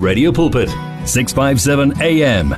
Radio 0.00 0.32
Pulpit, 0.32 0.70
657 1.04 2.00
AM. 2.00 2.52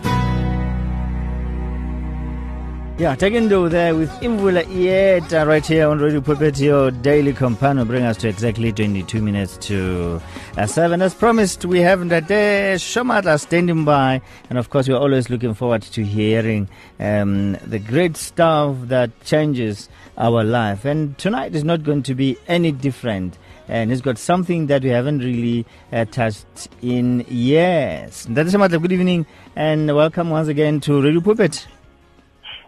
Yeah, 2.99 3.17
taking 3.17 3.49
do 3.49 3.69
there 3.69 3.97
with 3.97 4.11
Imvula 4.21 4.63
Ieta 4.63 5.45
right 5.45 5.67
here 5.67 5.89
on 5.89 5.99
Radio 5.99 6.21
Pulpit, 6.21 6.61
your 6.61 6.93
daily 6.93 7.33
companion, 7.33 7.89
bring 7.89 8.05
us 8.05 8.17
to 8.19 8.29
exactly 8.29 8.71
22 8.71 9.21
minutes 9.21 9.57
to 9.57 10.23
uh, 10.57 10.67
7. 10.67 11.03
As 11.03 11.15
promised, 11.15 11.65
we 11.65 11.81
have 11.81 11.99
Ndate 11.99 12.77
Shamatla 12.77 13.41
standing 13.41 13.85
by, 13.85 14.23
and 14.49 14.57
of 14.57 14.71
course, 14.71 14.89
we're 14.89 14.95
always 14.95 15.29
looking 15.29 15.53
forward 15.53 15.83
to 15.83 16.05
hearing 16.05 16.69
um, 17.01 17.55
the 17.67 17.81
great 17.81 18.17
stuff 18.17 18.77
that 18.83 19.11
changes 19.25 19.89
our 20.17 20.45
life. 20.45 20.85
And 20.85 21.19
tonight 21.19 21.57
is 21.57 21.65
not 21.65 21.83
going 21.83 22.05
to 22.05 22.15
be 22.15 22.39
any 22.47 22.71
different 22.71 23.37
and 23.69 23.93
it's 23.93 24.01
got 24.01 24.19
something 24.19 24.67
that 24.67 24.83
we 24.83 24.91
haven't 24.91 25.21
really 25.21 25.67
uh, 25.93 26.05
touched 26.07 26.69
in 26.81 27.25
years. 27.29 28.27
That 28.31 28.47
is 28.47 28.55
Shamatla, 28.55 28.81
good 28.81 28.93
evening 28.93 29.27
and 29.57 29.95
welcome 29.95 30.31
once 30.31 30.49
again 30.49 30.81
to 30.81 31.01
Radio 31.01 31.21
Pulpit. 31.21 31.67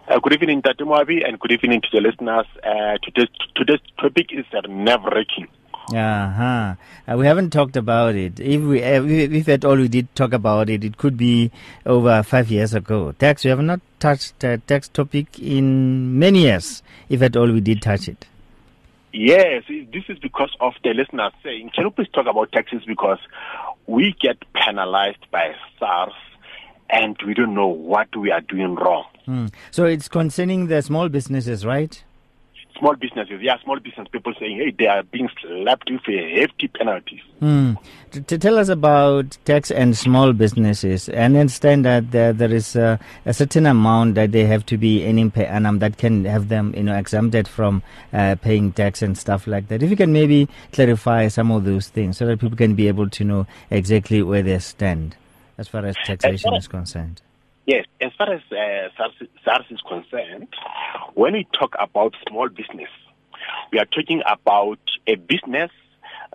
Uh, 0.07 0.19
good 0.19 0.33
evening, 0.33 0.61
Tatimabi, 0.61 1.27
and 1.27 1.39
good 1.39 1.51
evening 1.51 1.81
to 1.81 1.87
the 1.91 1.99
listeners. 1.99 2.45
Uh, 2.63 2.97
today's, 3.03 3.29
today's 3.55 3.79
topic 3.99 4.27
is 4.31 4.45
uh, 4.53 4.61
nerve-wracking. 4.67 5.47
Uh-huh. 5.89 6.75
Uh, 7.07 7.17
we 7.17 7.25
haven't 7.25 7.51
talked 7.51 7.75
about 7.75 8.15
it. 8.15 8.39
If 8.39 8.61
we, 8.61 8.83
uh, 8.83 9.03
if 9.03 9.47
at 9.49 9.65
all 9.65 9.75
we 9.77 9.87
did 9.87 10.13
talk 10.15 10.33
about 10.33 10.69
it, 10.69 10.83
it 10.83 10.97
could 10.97 11.17
be 11.17 11.51
over 11.85 12.23
five 12.23 12.49
years 12.49 12.73
ago. 12.73 13.11
Tax, 13.13 13.43
we 13.43 13.49
have 13.51 13.61
not 13.61 13.81
touched 13.99 14.43
uh, 14.43 14.57
tax 14.65 14.87
topic 14.87 15.39
in 15.39 16.17
many 16.17 16.43
years, 16.43 16.81
if 17.09 17.21
at 17.21 17.35
all 17.35 17.51
we 17.51 17.61
did 17.61 17.81
touch 17.81 18.07
it. 18.07 18.25
Yes, 19.17 19.63
this 19.69 20.03
is 20.09 20.19
because 20.19 20.53
of 20.59 20.73
the 20.83 20.89
listeners 20.89 21.31
saying, 21.41 21.71
can 21.73 21.85
you 21.85 21.91
please 21.91 22.09
talk 22.13 22.25
about 22.27 22.51
taxes 22.51 22.81
because 22.85 23.19
we 23.87 24.13
get 24.19 24.37
penalized 24.53 25.25
by 25.31 25.53
SARS 25.79 26.11
and 26.89 27.17
we 27.25 27.33
don't 27.33 27.53
know 27.53 27.67
what 27.67 28.15
we 28.15 28.31
are 28.31 28.41
doing 28.41 28.75
wrong. 28.75 29.05
Hmm. 29.25 29.47
So 29.71 29.85
it's 29.85 30.07
concerning 30.07 30.67
the 30.67 30.81
small 30.81 31.09
businesses, 31.09 31.65
right? 31.65 32.03
Small 32.77 32.95
businesses, 32.95 33.41
yeah, 33.41 33.57
small 33.63 33.79
business 33.79 34.07
people 34.11 34.33
saying, 34.39 34.57
hey, 34.57 34.71
they 34.71 34.87
are 34.87 35.03
being 35.03 35.29
slapped 35.41 35.89
with 35.89 36.01
hefty 36.05 36.67
penalties. 36.67 37.21
Mm. 37.41 37.77
To, 38.11 38.21
to, 38.21 38.37
tell 38.37 38.57
us 38.57 38.69
about 38.69 39.37
tax 39.45 39.71
and 39.71 39.97
small 39.97 40.33
businesses, 40.33 41.09
and 41.09 41.35
understand 41.35 41.85
that 41.85 42.11
there, 42.11 42.33
there 42.33 42.51
is 42.51 42.75
a, 42.75 42.99
a, 43.25 43.33
certain 43.33 43.65
amount 43.65 44.15
that 44.15 44.31
they 44.31 44.45
have 44.45 44.65
to 44.67 44.77
be 44.77 45.05
earning 45.07 45.31
per 45.31 45.43
annum 45.43 45.79
that 45.79 45.97
can 45.97 46.25
have 46.25 46.49
them, 46.49 46.73
you 46.75 46.83
know, 46.83 46.95
exempted 46.95 47.47
from 47.47 47.83
uh, 48.13 48.35
paying 48.41 48.71
tax 48.71 49.01
and 49.01 49.17
stuff 49.17 49.47
like 49.47 49.67
that. 49.67 49.83
If 49.83 49.89
you 49.89 49.97
can 49.97 50.13
maybe 50.13 50.47
clarify 50.71 51.27
some 51.27 51.51
of 51.51 51.65
those 51.65 51.89
things 51.89 52.17
so 52.17 52.25
that 52.27 52.39
people 52.39 52.57
can 52.57 52.75
be 52.75 52.87
able 52.87 53.09
to 53.09 53.23
know 53.23 53.47
exactly 53.69 54.21
where 54.21 54.43
they 54.43 54.59
stand 54.59 55.15
as 55.57 55.67
far 55.67 55.85
as 55.85 55.95
taxation 56.05 56.53
is 56.53 56.67
concerned. 56.67 57.21
Yes, 57.65 57.85
as 57.99 58.11
far 58.15 58.31
as 58.31 58.41
uh, 58.51 58.89
SARS, 58.95 59.13
SARS 59.43 59.65
is 59.71 59.81
concerned, 59.81 60.49
when 61.15 61.33
we 61.33 61.47
talk 61.51 61.75
about 61.79 62.13
small 62.29 62.47
business, 62.47 62.89
we 63.71 63.79
are 63.79 63.85
talking 63.85 64.21
about 64.31 64.79
a 65.07 65.15
business 65.15 65.71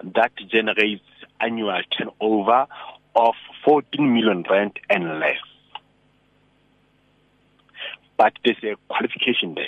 that 0.02 0.32
generates 0.48 1.04
annual 1.40 1.80
turnover 1.96 2.66
of 3.14 3.34
14 3.64 4.12
million 4.12 4.44
rand 4.50 4.80
and 4.88 5.20
less. 5.20 5.38
But 8.16 8.32
there's 8.44 8.56
a 8.64 8.74
qualification 8.88 9.54
there. 9.54 9.66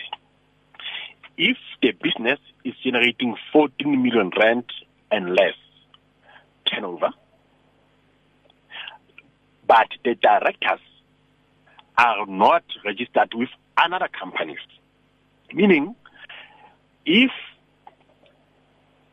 If 1.39 1.59
the 1.81 1.93
business 1.93 2.41
is 2.65 2.75
generating 2.83 3.37
14 3.53 4.03
million 4.03 4.33
rand 4.37 4.65
and 5.13 5.31
less 5.31 5.55
turnover, 6.67 7.11
but 9.69 9.87
the 10.05 10.17
directors 10.17 10.81
are 11.99 12.27
not 12.27 12.65
registered 12.85 13.33
with 13.35 13.49
another 13.79 14.09
companies. 14.09 14.59
Meaning, 15.53 15.95
if 17.05 17.31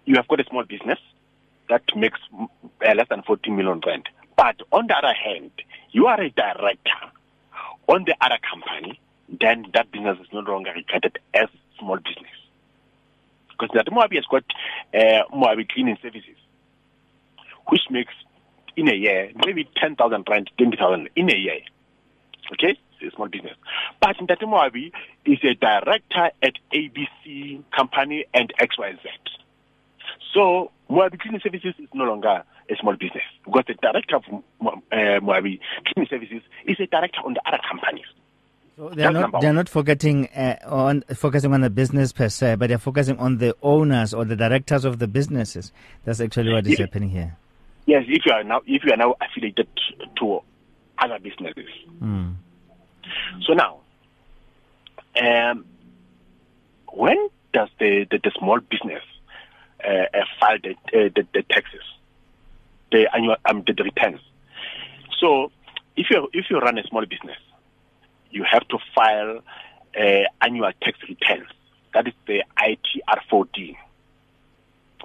you 0.06 0.16
have 0.16 0.28
got 0.28 0.40
a 0.40 0.46
small 0.46 0.64
business 0.64 1.00
that 1.70 1.84
makes 1.96 2.20
uh, 2.34 2.94
less 2.96 3.08
than 3.10 3.22
40 3.24 3.52
million 3.52 3.82
rand, 3.86 4.10
but 4.36 4.62
on 4.72 4.88
the 4.88 4.96
other 4.96 5.14
hand, 5.14 5.52
you 5.92 6.08
are 6.08 6.20
a 6.20 6.30
director 6.30 6.92
on 7.88 8.06
the 8.06 8.16
other 8.22 8.38
company, 8.50 9.00
then 9.40 9.66
that 9.74 9.92
business 9.92 10.18
is 10.20 10.28
no 10.32 10.40
longer 10.40 10.72
regarded 10.74 11.20
as 11.34 11.48
small 11.78 11.98
business. 11.98 12.32
Because 13.50 13.70
that 13.74 13.88
Moabi 13.88 14.16
has 14.16 14.26
got 14.26 14.44
uh, 14.94 15.24
Moabi 15.36 15.68
cleaning 15.68 15.98
services, 16.02 16.38
which 17.68 17.82
makes 17.90 18.14
in 18.76 18.88
a 18.88 18.96
year 18.96 19.32
maybe 19.46 19.68
10,000 19.76 20.26
rand, 20.30 20.50
20,000 20.58 21.10
in 21.16 21.30
a 21.30 21.36
year. 21.36 21.60
Okay? 22.54 22.78
It's 23.00 23.14
a 23.14 23.16
small 23.16 23.28
business. 23.28 23.56
But 24.02 24.18
Ntate 24.18 24.44
Moabi 24.44 24.92
is 25.26 25.40
a 25.44 25.54
director 25.56 26.32
at 26.42 26.54
ABC 26.74 27.64
Company 27.76 28.26
and 28.34 28.52
XYZ. 28.60 29.00
So 30.34 30.72
Moabi 30.90 31.20
Cleaning 31.20 31.42
Services 31.42 31.76
is 31.80 31.88
no 31.94 32.06
longer 32.06 32.44
a 32.70 32.76
small 32.80 32.96
business 32.96 33.24
because 33.46 33.64
the 33.68 33.74
director 33.76 34.18
of 34.18 34.24
uh, 34.30 35.20
Moabi 35.22 35.60
Cleaning 35.86 36.10
Services 36.10 36.42
is 36.66 36.80
a 36.80 36.88
director 36.88 37.20
on 37.26 37.34
the 37.34 37.42
other 37.46 37.60
companies. 37.70 38.06
So 38.78 38.90
they're 38.90 39.12
not, 39.12 39.42
they're 39.42 39.54
not 39.54 39.68
focusing 39.68 40.28
uh, 40.30 40.58
on 40.66 41.02
focusing 41.14 41.54
on 41.54 41.60
the 41.60 41.70
business 41.70 42.14
per 42.14 42.30
se, 42.30 42.56
but 42.56 42.70
they're 42.70 42.78
focusing 42.78 43.20
on 43.20 43.38
the 43.38 43.54
owners 43.62 44.14
or 44.14 44.24
the 44.24 44.38
directors 44.38 44.86
of 44.86 45.00
the 45.00 45.08
businesses. 45.08 45.74
That's 46.06 46.22
actually 46.22 46.54
what 46.54 46.66
is 46.66 46.80
happening 46.80 47.10
here. 47.10 47.36
Yes, 47.88 48.06
if 48.08 48.26
you 48.26 48.32
are 48.32 48.44
now 48.44 48.62
if 48.66 48.84
you 48.86 48.94
are 48.94 48.98
now 48.98 49.16
affiliated 49.20 49.68
to 50.20 50.40
other 51.02 51.20
businesses. 51.20 51.70
Mm. 52.02 52.36
So 53.46 53.54
now, 53.54 53.80
um, 55.22 55.66
when 56.92 57.30
does 57.54 57.70
the, 57.80 58.06
the, 58.10 58.20
the 58.24 58.32
small 58.38 58.60
business 58.60 59.04
uh, 59.84 59.88
uh, 59.90 60.26
file 60.40 60.58
the, 60.62 60.72
uh, 60.72 61.10
the, 61.16 61.26
the 61.34 61.44
taxes, 61.44 61.82
the 62.92 63.08
annual 63.14 63.36
um, 63.46 63.64
the, 63.66 63.74
the 63.74 63.84
returns? 63.84 64.22
So 65.20 65.52
if 65.96 66.10
you 66.10 66.30
if 66.34 66.46
you 66.50 66.60
run 66.60 66.78
a 66.78 66.84
small 66.84 67.06
business, 67.06 67.38
you 68.32 68.44
have 68.50 68.68
to 68.70 68.78
file 68.96 69.40
uh, 70.00 70.24
annual 70.42 70.72
tax 70.82 70.98
returns. 71.08 71.48
That 71.94 72.08
is 72.08 72.14
the 72.28 72.44
ITR 72.58 73.20
14 73.30 73.76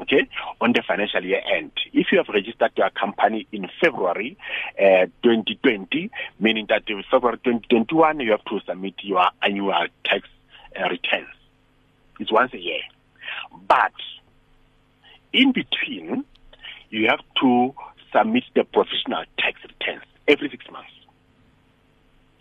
okay, 0.00 0.28
on 0.60 0.72
the 0.72 0.82
financial 0.86 1.24
year 1.24 1.40
end. 1.52 1.72
If 1.92 2.08
you 2.12 2.18
have 2.18 2.28
registered 2.28 2.72
your 2.76 2.90
company 2.90 3.46
in 3.52 3.68
February 3.80 4.36
uh, 4.78 5.06
2020, 5.22 6.10
meaning 6.40 6.66
that 6.68 6.82
in 6.88 7.02
February 7.10 7.38
2021, 7.44 8.20
you 8.20 8.30
have 8.32 8.44
to 8.44 8.60
submit 8.66 8.94
your 9.02 9.26
annual 9.42 9.86
tax 10.04 10.28
uh, 10.78 10.88
returns. 10.88 11.28
It's 12.18 12.32
once 12.32 12.52
a 12.54 12.58
year. 12.58 12.80
But 13.68 13.92
in 15.32 15.52
between, 15.52 16.24
you 16.90 17.08
have 17.08 17.20
to 17.40 17.74
submit 18.12 18.44
the 18.54 18.64
provisional 18.64 19.24
tax 19.38 19.58
returns 19.62 20.04
every 20.28 20.48
six 20.48 20.64
months. 20.70 20.90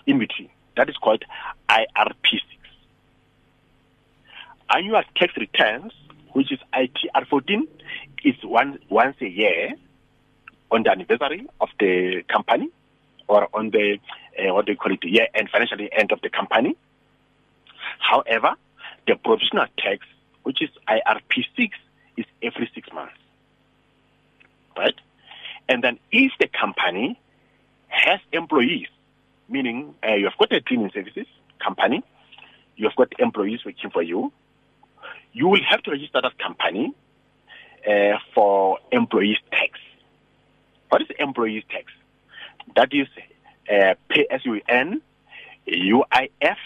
In 0.06 0.20
between. 0.20 0.50
That 0.76 0.90
is 0.90 0.98
called 0.98 1.24
IRP6. 1.70 2.42
Annual 4.70 5.04
tax 5.16 5.36
returns 5.38 5.94
which 6.34 6.52
is 6.52 6.60
ITR 6.74 7.28
14, 7.28 7.68
is 8.24 8.36
one, 8.44 8.80
once 8.90 9.16
a 9.22 9.28
year 9.28 9.74
on 10.72 10.84
the 10.84 10.92
anniversary 10.92 11.48
of 11.62 11.70
the 11.80 12.24
company 12.28 12.70
or 13.28 13.48
on 13.54 13.70
the, 13.70 14.00
uh, 14.40 14.54
what 14.54 14.66
do 14.66 14.74
you 14.74 14.78
call 14.78 14.92
it, 14.92 15.04
year 15.04 15.28
end, 15.34 15.50
financial 15.50 15.78
end 15.92 16.12
of 16.12 16.20
the 16.22 16.30
company. 16.30 16.76
However, 18.00 18.56
the 19.08 19.16
provisional 19.16 19.66
tax, 19.78 20.06
which 20.44 20.62
is 20.62 20.70
IRP 20.88 21.46
6, 21.56 21.78
is 22.18 22.26
every 22.42 22.70
six 22.74 22.90
months. 22.94 23.14
Right? 24.78 24.96
And 25.70 25.84
then 25.84 26.00
if 26.12 26.32
the 26.40 26.48
company 26.48 27.20
has 27.88 28.20
employees, 28.32 28.88
meaning 29.48 29.96
uh, 30.04 30.16
you 30.16 30.26
have 30.26 30.38
got 30.38 30.52
a 30.52 30.62
cleaning 30.62 30.92
services 30.94 31.28
company, 31.64 32.04
you 32.76 32.88
have 32.88 32.96
got 32.96 33.14
employees 33.20 33.64
working 33.66 33.92
for 33.92 34.02
you, 34.02 34.32
you 35.34 35.48
will 35.48 35.64
have 35.70 35.82
to 35.84 35.92
register 35.92 36.22
that 36.22 36.38
company 36.38 36.94
uh, 37.88 38.18
for 38.34 38.80
employees 38.92 39.38
tax. 39.52 39.80
What 40.90 41.02
is 41.02 41.08
employees 41.20 41.64
tax? 41.70 41.92
That 42.76 42.94
is 42.94 43.08
uh, 43.70 43.96
PSUN, 44.10 45.02
UIF, 45.68 46.58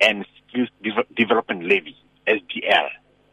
and 0.00 0.26
Skills 0.48 0.68
Development 1.14 1.64
Levy, 1.64 1.96
SDL, 2.26 2.88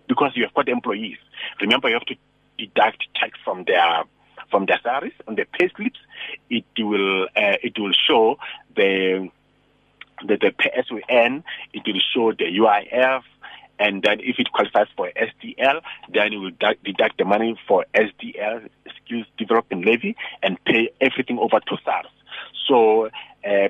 because 0.07 0.31
you 0.35 0.43
have 0.43 0.53
got 0.53 0.69
employees. 0.69 1.17
Remember, 1.61 1.89
you 1.89 1.95
have 1.95 2.05
to 2.05 2.15
deduct 2.57 3.07
tax 3.15 3.37
from 3.43 3.63
their 3.65 4.03
from 4.49 4.65
their 4.65 4.79
salaries 4.83 5.13
on 5.27 5.35
their 5.35 5.45
pay 5.45 5.69
slips. 5.75 5.99
It 6.49 6.65
will 6.77 7.23
uh, 7.23 7.57
it 7.63 7.77
will 7.77 7.93
show 8.07 8.37
the 8.75 9.29
the, 10.25 10.37
the 10.37 10.51
PSUN, 10.51 11.43
it 11.73 11.83
will 11.85 12.01
show 12.13 12.31
the 12.31 12.45
UIF, 12.45 13.23
and 13.79 14.03
then 14.03 14.19
if 14.19 14.39
it 14.39 14.51
qualifies 14.51 14.87
for 14.95 15.11
SDL, 15.15 15.81
then 16.13 16.31
you 16.31 16.41
will 16.41 16.51
deduct 16.83 17.17
the 17.17 17.25
money 17.25 17.59
for 17.67 17.85
SDL, 17.93 18.69
skills 19.03 19.25
development 19.37 19.85
levy, 19.85 20.15
and 20.41 20.63
pay 20.65 20.89
everything 21.01 21.39
over 21.39 21.59
to 21.59 21.77
SARS. 21.83 22.07
So 22.67 23.09
uh, 23.45 23.69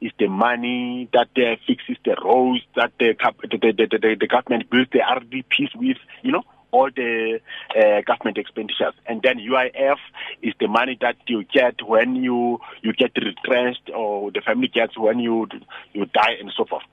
is 0.00 0.12
the 0.18 0.28
money 0.28 1.08
that 1.12 1.28
uh, 1.36 1.56
fixes 1.66 1.96
the 2.04 2.16
roads 2.24 2.62
that 2.76 2.92
the, 2.98 3.14
the, 3.42 3.72
the, 3.72 3.98
the, 3.98 4.16
the 4.20 4.26
government 4.26 4.70
builds 4.70 4.90
the 4.92 5.00
RDPs 5.00 5.74
with, 5.74 5.96
you 6.22 6.32
know, 6.32 6.44
all 6.78 6.90
the 6.94 7.40
uh, 7.76 8.00
government 8.02 8.38
expenditures. 8.38 8.94
And 9.06 9.20
then 9.22 9.38
UIF 9.38 9.98
is 10.42 10.54
the 10.60 10.68
money 10.68 10.96
that 11.00 11.16
you 11.26 11.44
get 11.44 11.82
when 11.82 12.16
you 12.16 12.60
you 12.82 12.92
get 12.92 13.12
retrenched 13.16 13.90
or 13.94 14.30
the 14.30 14.40
family 14.40 14.68
gets 14.68 14.96
when 14.96 15.18
you 15.18 15.48
you 15.92 16.06
die 16.06 16.36
and 16.40 16.52
so 16.56 16.64
forth. 16.64 16.84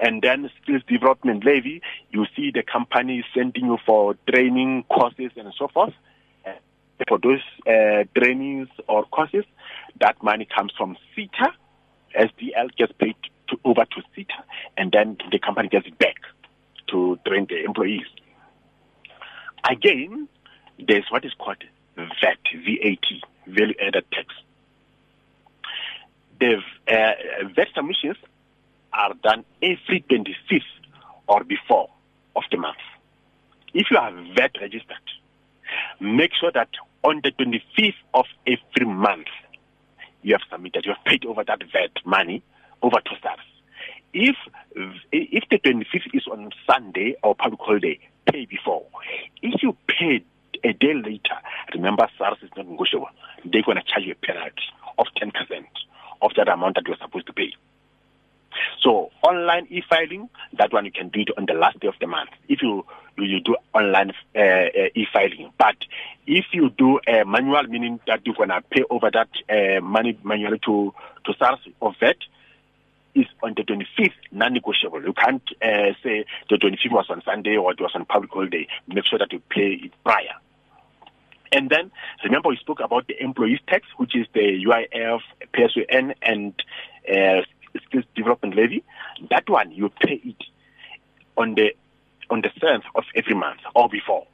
And 0.00 0.22
then 0.22 0.50
skills 0.62 0.82
development 0.88 1.44
levy, 1.44 1.82
you 2.10 2.26
see 2.34 2.50
the 2.52 2.62
company 2.62 3.24
sending 3.34 3.66
you 3.66 3.78
for 3.84 4.16
training 4.30 4.84
courses 4.90 5.30
and 5.36 5.52
so 5.58 5.68
forth. 5.68 5.94
For 7.08 7.18
those 7.18 7.40
uh, 7.66 8.04
trainings 8.16 8.68
or 8.88 9.04
courses, 9.04 9.44
that 10.00 10.22
money 10.22 10.46
comes 10.46 10.72
from 10.76 10.96
SETA. 11.14 11.52
SDL 12.16 12.74
gets 12.76 12.92
paid 12.92 13.16
to, 13.48 13.58
over 13.64 13.84
to 13.84 14.02
SETA, 14.14 14.44
and 14.76 14.92
then 14.92 15.16
the 15.32 15.40
company 15.40 15.68
gets 15.68 15.86
it 15.88 15.98
back 15.98 16.14
to 16.88 17.18
train 17.26 17.46
the 17.48 17.64
employees. 17.64 18.06
Again, 19.68 20.28
there's 20.78 21.04
what 21.10 21.24
is 21.24 21.32
called 21.38 21.62
VAT, 21.96 22.38
VAT, 22.52 23.04
value 23.46 23.74
added 23.80 24.04
tax. 24.12 24.34
The 26.40 26.56
uh, 26.88 27.48
VAT 27.54 27.68
submissions 27.74 28.16
are 28.92 29.14
done 29.22 29.44
every 29.62 30.04
25th 30.10 30.62
or 31.28 31.44
before 31.44 31.88
of 32.36 32.42
the 32.50 32.58
month. 32.58 32.76
If 33.72 33.90
you 33.90 33.96
are 33.96 34.12
VAT 34.36 34.56
registered, 34.60 34.96
make 36.00 36.32
sure 36.38 36.52
that 36.52 36.68
on 37.02 37.20
the 37.22 37.32
25th 37.32 37.94
of 38.12 38.26
every 38.46 38.86
month, 38.86 39.28
you 40.22 40.34
have 40.34 40.42
submitted, 40.50 40.84
you 40.84 40.92
have 40.94 41.04
paid 41.04 41.24
over 41.24 41.44
that 41.44 41.62
VAT 41.72 42.04
money 42.04 42.42
over 42.82 43.00
to 43.00 43.10
SARS. 43.22 43.38
If 44.12 44.36
if 45.12 45.44
the 45.50 45.58
25th 45.58 46.14
is 46.14 46.26
on 46.30 46.50
Sunday 46.70 47.16
or 47.22 47.34
public 47.34 47.60
holiday, 47.60 47.98
pay 48.26 48.46
before. 48.46 48.84
If 49.42 49.62
you 49.62 49.76
pay 49.86 50.24
a 50.62 50.72
day 50.72 50.94
later, 50.94 51.36
remember 51.74 52.08
SARS 52.18 52.38
is 52.42 52.50
not 52.56 52.66
negotiable. 52.66 53.08
They're 53.44 53.62
going 53.62 53.76
to 53.76 53.84
charge 53.84 54.04
you 54.04 54.12
a 54.12 54.26
penalty 54.26 54.62
of 54.98 55.06
10% 55.20 55.32
of 56.22 56.32
that 56.36 56.48
amount 56.48 56.76
that 56.76 56.86
you're 56.86 56.96
supposed 56.96 57.26
to 57.26 57.32
pay. 57.32 57.52
So 58.82 59.10
online 59.22 59.66
e-filing, 59.70 60.28
that 60.58 60.72
one 60.72 60.84
you 60.84 60.92
can 60.92 61.08
do 61.08 61.20
it 61.20 61.28
on 61.36 61.46
the 61.46 61.54
last 61.54 61.80
day 61.80 61.88
of 61.88 61.94
the 62.00 62.06
month. 62.06 62.30
If 62.48 62.62
you 62.62 62.84
you 63.16 63.40
do 63.40 63.56
online 63.72 64.12
uh, 64.34 64.38
uh, 64.38 64.88
e-filing, 64.94 65.52
but 65.56 65.76
if 66.26 66.46
you 66.52 66.70
do 66.70 67.00
a 67.06 67.24
manual, 67.24 67.62
meaning 67.64 68.00
that 68.06 68.26
you're 68.26 68.34
gonna 68.34 68.60
pay 68.70 68.82
over 68.90 69.10
that 69.10 69.28
uh, 69.48 69.80
money 69.80 70.18
manually 70.24 70.58
to 70.66 70.92
to 71.24 71.34
SARS 71.38 71.60
or 71.80 71.94
VAT, 72.00 72.16
is 73.14 73.26
on 73.42 73.54
the 73.56 73.62
25th, 73.62 74.12
non-negotiable. 74.32 75.02
You 75.02 75.12
can't 75.12 75.42
uh, 75.62 75.94
say 76.02 76.24
the 76.50 76.56
25th 76.56 76.92
was 76.92 77.06
on 77.10 77.22
Sunday 77.24 77.56
or 77.56 77.72
it 77.72 77.80
was 77.80 77.92
on 77.94 78.04
public 78.04 78.30
holiday. 78.30 78.66
Make 78.88 79.04
sure 79.06 79.18
that 79.18 79.32
you 79.32 79.40
pay 79.50 79.80
it 79.84 79.92
prior. 80.04 80.34
And 81.52 81.70
then 81.70 81.92
remember 82.24 82.48
we 82.48 82.56
spoke 82.56 82.80
about 82.80 83.06
the 83.06 83.22
employees 83.22 83.60
tax, 83.68 83.86
which 83.96 84.16
is 84.16 84.26
the 84.34 84.64
UIF, 84.64 85.20
PSUN, 85.54 86.14
and 86.20 86.52
uh, 87.08 87.42
skills 87.86 88.04
development 88.16 88.56
levy. 88.56 88.82
That 89.30 89.48
one 89.48 89.70
you 89.70 89.88
pay 89.88 90.20
it 90.24 90.42
on 91.36 91.54
the 91.54 91.70
on 92.30 92.40
the 92.40 92.50
seventh 92.60 92.84
of 92.96 93.04
every 93.14 93.34
month 93.34 93.60
or 93.74 93.88
before. 93.88 94.26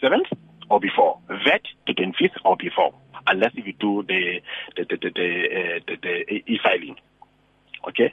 Seventh 0.00 0.28
or 0.70 0.80
before. 0.80 1.18
VAT 1.28 1.62
the 1.86 1.92
twenty 1.92 2.14
fifth 2.18 2.40
or 2.46 2.56
before. 2.56 2.94
Unless 3.26 3.52
if 3.56 3.66
you 3.66 3.74
do 3.74 4.02
the 4.02 4.40
the 4.76 4.84
the 4.84 4.96
the, 4.96 5.10
the, 5.10 5.44
uh, 5.52 5.80
the, 5.86 5.96
the 6.02 6.52
e-filing. 6.52 6.96
Okay? 7.88 8.12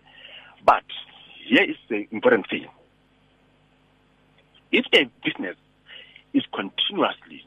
But 0.66 0.84
here 1.46 1.64
is 1.64 1.78
the 1.90 2.08
important 2.12 2.50
thing. 2.50 2.68
If 4.72 4.86
a 4.94 5.10
business 5.24 5.56
is 6.34 6.44
continuously 6.54 7.46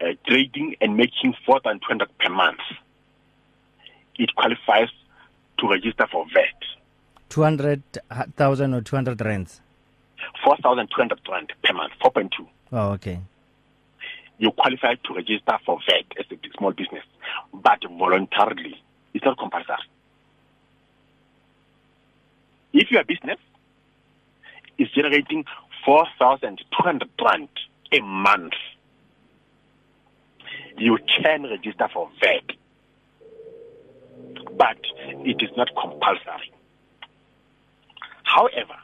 uh, 0.00 0.12
trading 0.26 0.76
and 0.80 0.96
making 0.96 1.34
4,200 1.44 2.08
per 2.18 2.30
month, 2.30 2.60
it 4.16 4.34
qualifies 4.34 4.88
to 5.58 5.68
register 5.68 6.06
for 6.10 6.24
VAT. 6.32 6.54
200,000 7.28 8.74
or 8.74 8.80
200 8.80 9.20
rands? 9.20 9.60
4,200 10.44 11.20
rand 11.28 11.52
per 11.62 11.72
month, 11.74 11.92
4.2. 12.02 12.46
Oh, 12.72 12.90
okay. 12.92 13.20
You 14.38 14.52
qualify 14.52 14.94
to 14.94 15.14
register 15.14 15.58
for 15.66 15.78
VAT 15.88 16.04
as 16.18 16.26
a 16.30 16.36
small 16.56 16.72
business, 16.72 17.04
but 17.52 17.82
voluntarily. 17.98 18.80
It's 19.14 19.24
not 19.24 19.38
compulsory. 19.38 19.76
If 22.72 22.90
your 22.90 23.04
business 23.04 23.38
is 24.78 24.88
generating 24.90 25.44
4,200 25.84 27.08
rand 27.24 27.48
a 27.92 28.00
month, 28.00 28.52
you 30.76 30.98
can 31.22 31.44
register 31.44 31.88
for 31.92 32.08
VAT 32.20 32.56
but 34.58 34.78
it 35.24 35.40
is 35.40 35.50
not 35.56 35.68
compulsory. 35.80 36.52
However, 38.24 38.76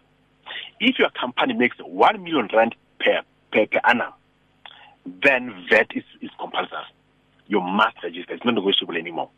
if 0.81 0.98
your 0.98 1.10
company 1.10 1.54
makes 1.54 1.76
1 1.78 2.22
million 2.22 2.48
rand 2.52 2.75
per, 2.98 3.22
per, 3.52 3.66
per 3.66 3.81
annum, 3.84 4.12
then 5.22 5.66
VAT 5.69 5.88
is, 5.94 6.04
is 6.22 6.31
compulsory. 6.38 6.78
You 7.46 7.60
must 7.60 7.96
register. 8.02 8.34
It's 8.34 8.44
not 8.44 8.54
negotiable 8.54 8.96
anymore. 8.96 9.28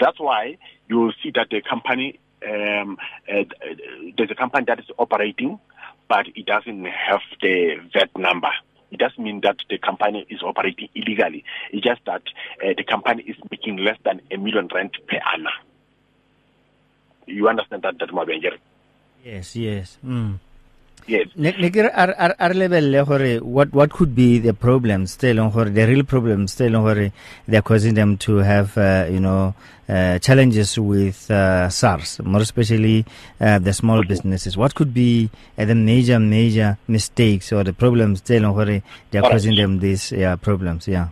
That's 0.00 0.18
why 0.18 0.58
you 0.88 0.98
will 0.98 1.12
see 1.22 1.30
that 1.34 1.48
the 1.50 1.60
company, 1.62 2.18
um, 2.48 2.98
uh, 3.32 3.44
there's 4.16 4.30
a 4.30 4.34
company 4.34 4.64
that 4.66 4.78
is 4.78 4.86
operating, 4.98 5.58
but 6.08 6.26
it 6.34 6.46
doesn't 6.46 6.84
have 6.84 7.20
the 7.40 7.76
VAT 7.92 8.16
number 8.16 8.50
it 8.92 8.98
doesn't 8.98 9.24
mean 9.24 9.40
that 9.40 9.56
the 9.70 9.78
company 9.78 10.26
is 10.28 10.42
operating 10.42 10.88
illegally. 10.94 11.44
It's 11.70 11.82
just 11.82 12.04
that 12.04 12.22
uh, 12.62 12.74
the 12.76 12.84
company 12.84 13.22
is 13.22 13.36
making 13.50 13.78
less 13.78 13.96
than 14.04 14.20
a 14.30 14.36
million 14.36 14.68
rand 14.72 14.96
per 15.08 15.18
annum. 15.34 15.52
You 17.26 17.48
understand 17.48 17.82
that, 17.82 17.98
that 17.98 18.10
Mabenjeri? 18.10 18.58
Yes, 19.24 19.56
yes. 19.56 19.96
Mm. 20.04 20.38
Yes. 21.06 21.28
Ar 21.36 22.54
level 22.54 23.04
hore 23.04 23.38
what 23.40 23.72
what 23.72 23.90
could 23.90 24.14
be 24.14 24.38
the 24.38 24.54
problems 24.54 25.12
still 25.12 25.48
hore 25.50 25.64
the 25.64 25.86
real 25.86 26.04
problems 26.04 26.52
still 26.52 26.80
hore 26.80 27.12
they're 27.48 27.62
causing 27.62 27.94
them 27.94 28.16
to 28.18 28.36
have 28.36 28.78
uh, 28.78 29.06
you 29.10 29.18
know 29.18 29.54
uh, 29.88 30.18
challenges 30.20 30.78
with 30.78 31.30
uh, 31.30 31.68
SARS 31.68 32.20
more 32.20 32.40
especially 32.40 33.04
uh, 33.40 33.58
the 33.58 33.72
small 33.72 34.04
businesses. 34.04 34.56
What 34.56 34.74
could 34.74 34.94
be 34.94 35.28
uh, 35.58 35.64
the 35.64 35.74
major 35.74 36.20
major 36.20 36.78
mistakes 36.86 37.52
or 37.52 37.64
the 37.64 37.72
problems 37.72 38.20
still 38.20 38.52
hore 38.52 38.82
they're 39.10 39.22
causing 39.22 39.56
them 39.56 39.80
these 39.80 40.12
yeah, 40.12 40.36
problems 40.36 40.86
yeah. 40.86 41.08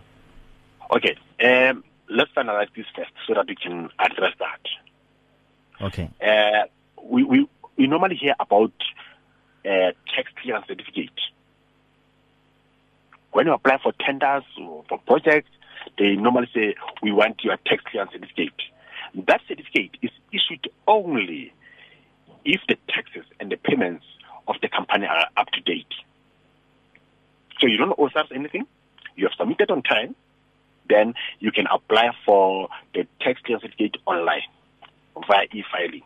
Okay. 0.91 1.17
Um, 1.43 1.83
let's 2.09 2.31
analyze 2.37 2.67
this 2.75 2.85
first 2.95 3.11
so 3.27 3.33
that 3.33 3.47
we 3.47 3.55
can 3.55 3.89
address 3.99 4.33
that. 4.39 4.61
Okay. 5.81 6.09
Uh, 6.21 6.67
we, 7.03 7.23
we 7.23 7.47
we 7.77 7.87
normally 7.87 8.15
hear 8.15 8.35
about 8.39 8.73
uh, 9.65 9.91
tax 10.15 10.31
clearance 10.41 10.67
certificate. 10.67 11.19
When 13.31 13.47
you 13.47 13.53
apply 13.53 13.79
for 13.81 13.93
tenders 14.05 14.43
or 14.59 14.83
for 14.89 14.97
projects, 14.99 15.49
they 15.97 16.15
normally 16.15 16.49
say, 16.53 16.75
we 17.01 17.11
want 17.11 17.43
your 17.43 17.57
tax 17.65 17.83
clearance 17.89 18.11
certificate. 18.11 18.53
That 19.15 19.41
certificate 19.47 19.97
is 20.01 20.11
issued 20.31 20.69
only 20.87 21.53
if 22.45 22.61
the 22.67 22.77
taxes 22.89 23.25
and 23.39 23.51
the 23.51 23.57
payments 23.57 24.05
of 24.47 24.55
the 24.61 24.67
company 24.67 25.05
are 25.05 25.27
up 25.37 25.47
to 25.51 25.61
date. 25.61 25.93
So 27.59 27.67
you 27.67 27.77
don't 27.77 27.93
owe 27.97 28.07
us 28.07 28.27
anything. 28.33 28.65
You 29.15 29.27
have 29.27 29.37
submitted 29.37 29.69
on 29.71 29.83
time. 29.83 30.15
Then 30.89 31.13
you 31.39 31.51
can 31.51 31.67
apply 31.71 32.09
for 32.25 32.67
the 32.93 33.07
tax 33.21 33.39
clearance 33.45 33.63
certificate 33.63 33.97
online 34.05 34.41
via 35.27 35.45
e-filing. 35.53 36.01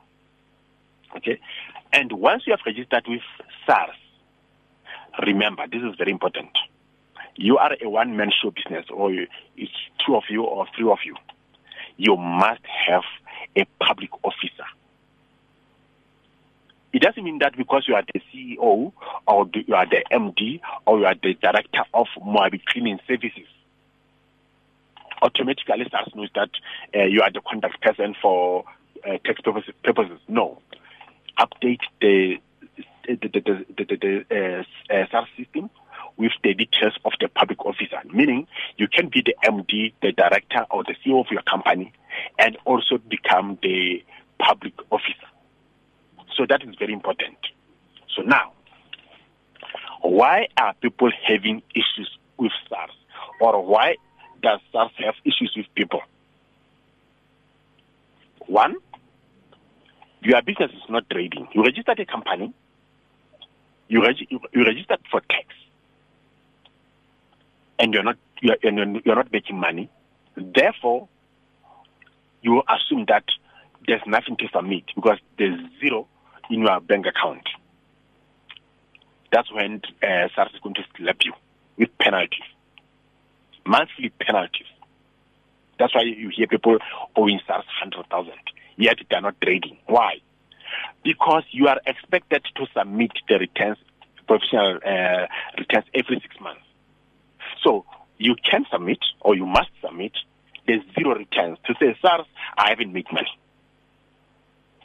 Okay. 1.17 1.39
And 1.95 2.11
once 2.11 2.43
you 2.45 2.51
have 2.51 2.59
registered 2.65 3.05
with 3.07 3.21
SARS, 3.65 3.95
remember, 5.25 5.63
this 5.65 5.81
is 5.81 5.95
very 5.97 6.11
important. 6.11 6.49
You 7.37 7.57
are 7.57 7.71
a 7.81 7.89
one 7.89 8.17
man 8.17 8.31
show 8.31 8.51
business, 8.51 8.85
or 8.93 9.13
it's 9.13 9.71
two 10.05 10.17
of 10.17 10.23
you 10.29 10.43
or 10.43 10.67
three 10.75 10.89
of 10.89 10.97
you. 11.05 11.15
You 11.95 12.17
must 12.17 12.59
have 12.87 13.03
a 13.55 13.65
public 13.79 14.09
officer. 14.23 14.65
It 16.91 17.01
doesn't 17.01 17.23
mean 17.23 17.39
that 17.39 17.55
because 17.55 17.85
you 17.87 17.95
are 17.95 18.03
the 18.13 18.21
CEO 18.33 18.91
or 19.25 19.49
you 19.53 19.73
are 19.73 19.85
the 19.85 20.03
MD 20.11 20.59
or 20.85 20.99
you 20.99 21.05
are 21.05 21.15
the 21.15 21.33
director 21.35 21.83
of 21.93 22.07
Moabi 22.21 22.61
Cleaning 22.65 22.99
Services, 23.07 23.47
automatically 25.21 25.87
SARS 25.89 26.11
knows 26.13 26.29
that 26.35 26.49
uh, 26.93 27.03
you 27.03 27.21
are 27.21 27.31
the 27.31 27.41
contact 27.49 27.81
person 27.81 28.15
for 28.21 28.65
uh, 29.07 29.17
tax 29.23 29.39
purposes. 29.81 30.19
No 30.27 30.61
update 31.37 31.81
the 32.01 32.37
the 33.07 33.15
the 33.15 33.65
the, 33.77 33.85
the, 33.85 34.25
uh, 34.31 34.93
uh, 34.93 35.05
SARS 35.11 35.27
system 35.37 35.69
with 36.17 36.31
the 36.43 36.53
details 36.53 36.97
of 37.03 37.11
the 37.19 37.27
public 37.27 37.65
officer, 37.65 38.01
meaning 38.11 38.47
you 38.77 38.87
can 38.87 39.09
be 39.09 39.21
the 39.21 39.35
MD, 39.43 39.93
the 40.01 40.11
director, 40.11 40.65
or 40.71 40.83
the 40.83 40.95
CEO 41.05 41.19
of 41.19 41.27
your 41.31 41.41
company, 41.43 41.91
and 42.39 42.57
also 42.65 42.97
become 42.97 43.57
the 43.61 44.03
public 44.39 44.73
officer. 44.91 45.27
So 46.35 46.45
that 46.47 46.63
is 46.63 46.75
very 46.79 46.93
important. 46.93 47.37
So 48.15 48.21
now, 48.21 48.53
why 50.01 50.47
are 50.57 50.73
people 50.75 51.11
having 51.27 51.61
issues 51.73 52.17
with 52.37 52.51
SARS? 52.69 52.91
Or 53.41 53.65
why 53.65 53.95
does 54.41 54.59
SARS 54.71 54.91
have 54.97 55.15
issues 55.25 55.53
with 55.55 55.65
people? 55.75 56.01
One, 58.47 58.75
your 60.25 60.41
business 60.41 60.71
is 60.71 60.89
not 60.89 61.09
trading. 61.09 61.47
You 61.53 61.63
registered 61.63 61.99
a 61.99 62.05
company, 62.05 62.53
you, 63.87 64.01
reg- 64.01 64.27
you 64.29 64.65
registered 64.65 64.99
for 65.11 65.21
tax, 65.21 65.47
and 67.79 67.93
you're 67.93 68.03
not 68.03 68.17
you're, 68.41 68.57
you're 68.61 69.15
not 69.15 69.31
making 69.31 69.59
money. 69.59 69.89
Therefore, 70.35 71.07
you 72.41 72.61
assume 72.69 73.05
that 73.07 73.23
there's 73.87 74.01
nothing 74.05 74.37
to 74.37 74.47
submit 74.53 74.83
because 74.95 75.19
there's 75.37 75.59
zero 75.79 76.07
in 76.49 76.61
your 76.61 76.79
bank 76.79 77.05
account. 77.05 77.47
That's 79.31 79.51
when 79.51 79.81
uh, 80.03 80.27
SARS 80.35 80.51
is 80.53 80.59
going 80.61 80.75
to 80.75 80.85
slap 80.97 81.17
you 81.23 81.33
with 81.77 81.89
penalties, 81.97 82.39
monthly 83.65 84.09
penalties. 84.19 84.67
That's 85.79 85.93
why 85.93 86.01
you 86.03 86.29
hear 86.29 86.47
people 86.47 86.77
owing 87.15 87.39
SARS 87.45 87.65
100,000, 87.81 88.31
yet 88.77 88.97
they're 89.09 89.21
not 89.21 89.39
trading. 89.41 89.77
Why? 89.87 90.19
Because 91.03 91.43
you 91.51 91.67
are 91.67 91.79
expected 91.85 92.43
to 92.55 92.65
submit 92.77 93.11
the 93.27 93.39
returns, 93.39 93.77
provisional 94.27 94.79
uh, 94.85 95.27
returns 95.57 95.85
every 95.93 96.19
six 96.21 96.35
months. 96.41 96.61
So 97.63 97.85
you 98.17 98.35
can 98.49 98.65
submit 98.71 98.99
or 99.21 99.35
you 99.35 99.45
must 99.45 99.69
submit 99.83 100.13
the 100.67 100.81
zero 100.97 101.15
returns 101.15 101.57
to 101.65 101.75
say, 101.79 101.95
SARS, 102.01 102.25
I 102.57 102.69
haven't 102.69 102.91
made 102.91 103.05
money. 103.11 103.29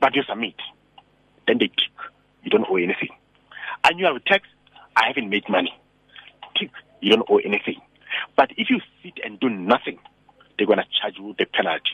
But 0.00 0.14
you 0.14 0.22
submit. 0.28 0.54
Then 1.46 1.58
they 1.58 1.68
tick. 1.68 1.96
You 2.42 2.50
don't 2.50 2.66
owe 2.68 2.76
anything. 2.76 3.10
Annual 3.84 4.20
tax, 4.26 4.46
I 4.96 5.08
haven't 5.08 5.30
made 5.30 5.48
money. 5.48 5.74
Tick. 6.58 6.70
You 7.00 7.16
don't 7.16 7.30
owe 7.30 7.38
anything. 7.38 7.80
But 8.36 8.50
if 8.56 8.68
you 8.70 8.80
sit 9.02 9.14
and 9.24 9.38
do 9.40 9.48
nothing, 9.48 9.98
they're 10.56 10.66
going 10.66 10.78
to 10.78 10.84
charge 11.00 11.14
you 11.18 11.34
the 11.38 11.46
penalties. 11.46 11.92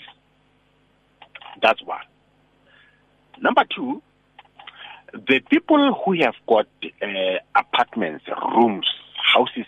That's 1.62 1.82
one. 1.82 2.00
Number 3.40 3.64
two, 3.74 4.02
the 5.12 5.40
people 5.40 5.94
who 6.04 6.12
have 6.22 6.34
got 6.46 6.66
uh, 7.02 7.38
apartments, 7.54 8.24
rooms, 8.54 8.86
houses 9.34 9.66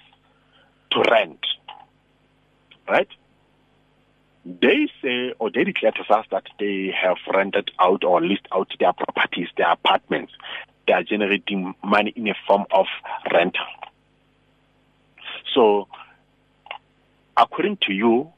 to 0.92 1.02
rent, 1.11 1.40
right? 2.88 3.09
They 4.45 4.88
say 5.02 5.35
or 5.38 5.50
they 5.50 5.64
declare 5.64 5.92
to 5.92 6.14
us 6.14 6.26
that 6.30 6.45
they 6.59 6.92
have 7.02 7.18
rented 7.35 7.71
out 7.78 8.04
or 8.04 8.21
leased 8.23 8.47
out 8.52 8.68
their 8.78 8.92
properties, 8.92 9.49
their 9.57 9.71
apartments. 9.71 10.33
They 10.87 10.95
are 10.95 11.02
generating 11.02 11.75
money 11.85 12.12
in 12.16 12.28
a 12.28 12.35
form 12.47 12.64
of 12.71 12.87
rental. 13.30 13.66
So, 15.54 15.88
according 17.37 17.78
to 17.83 17.92
you, 17.92 18.33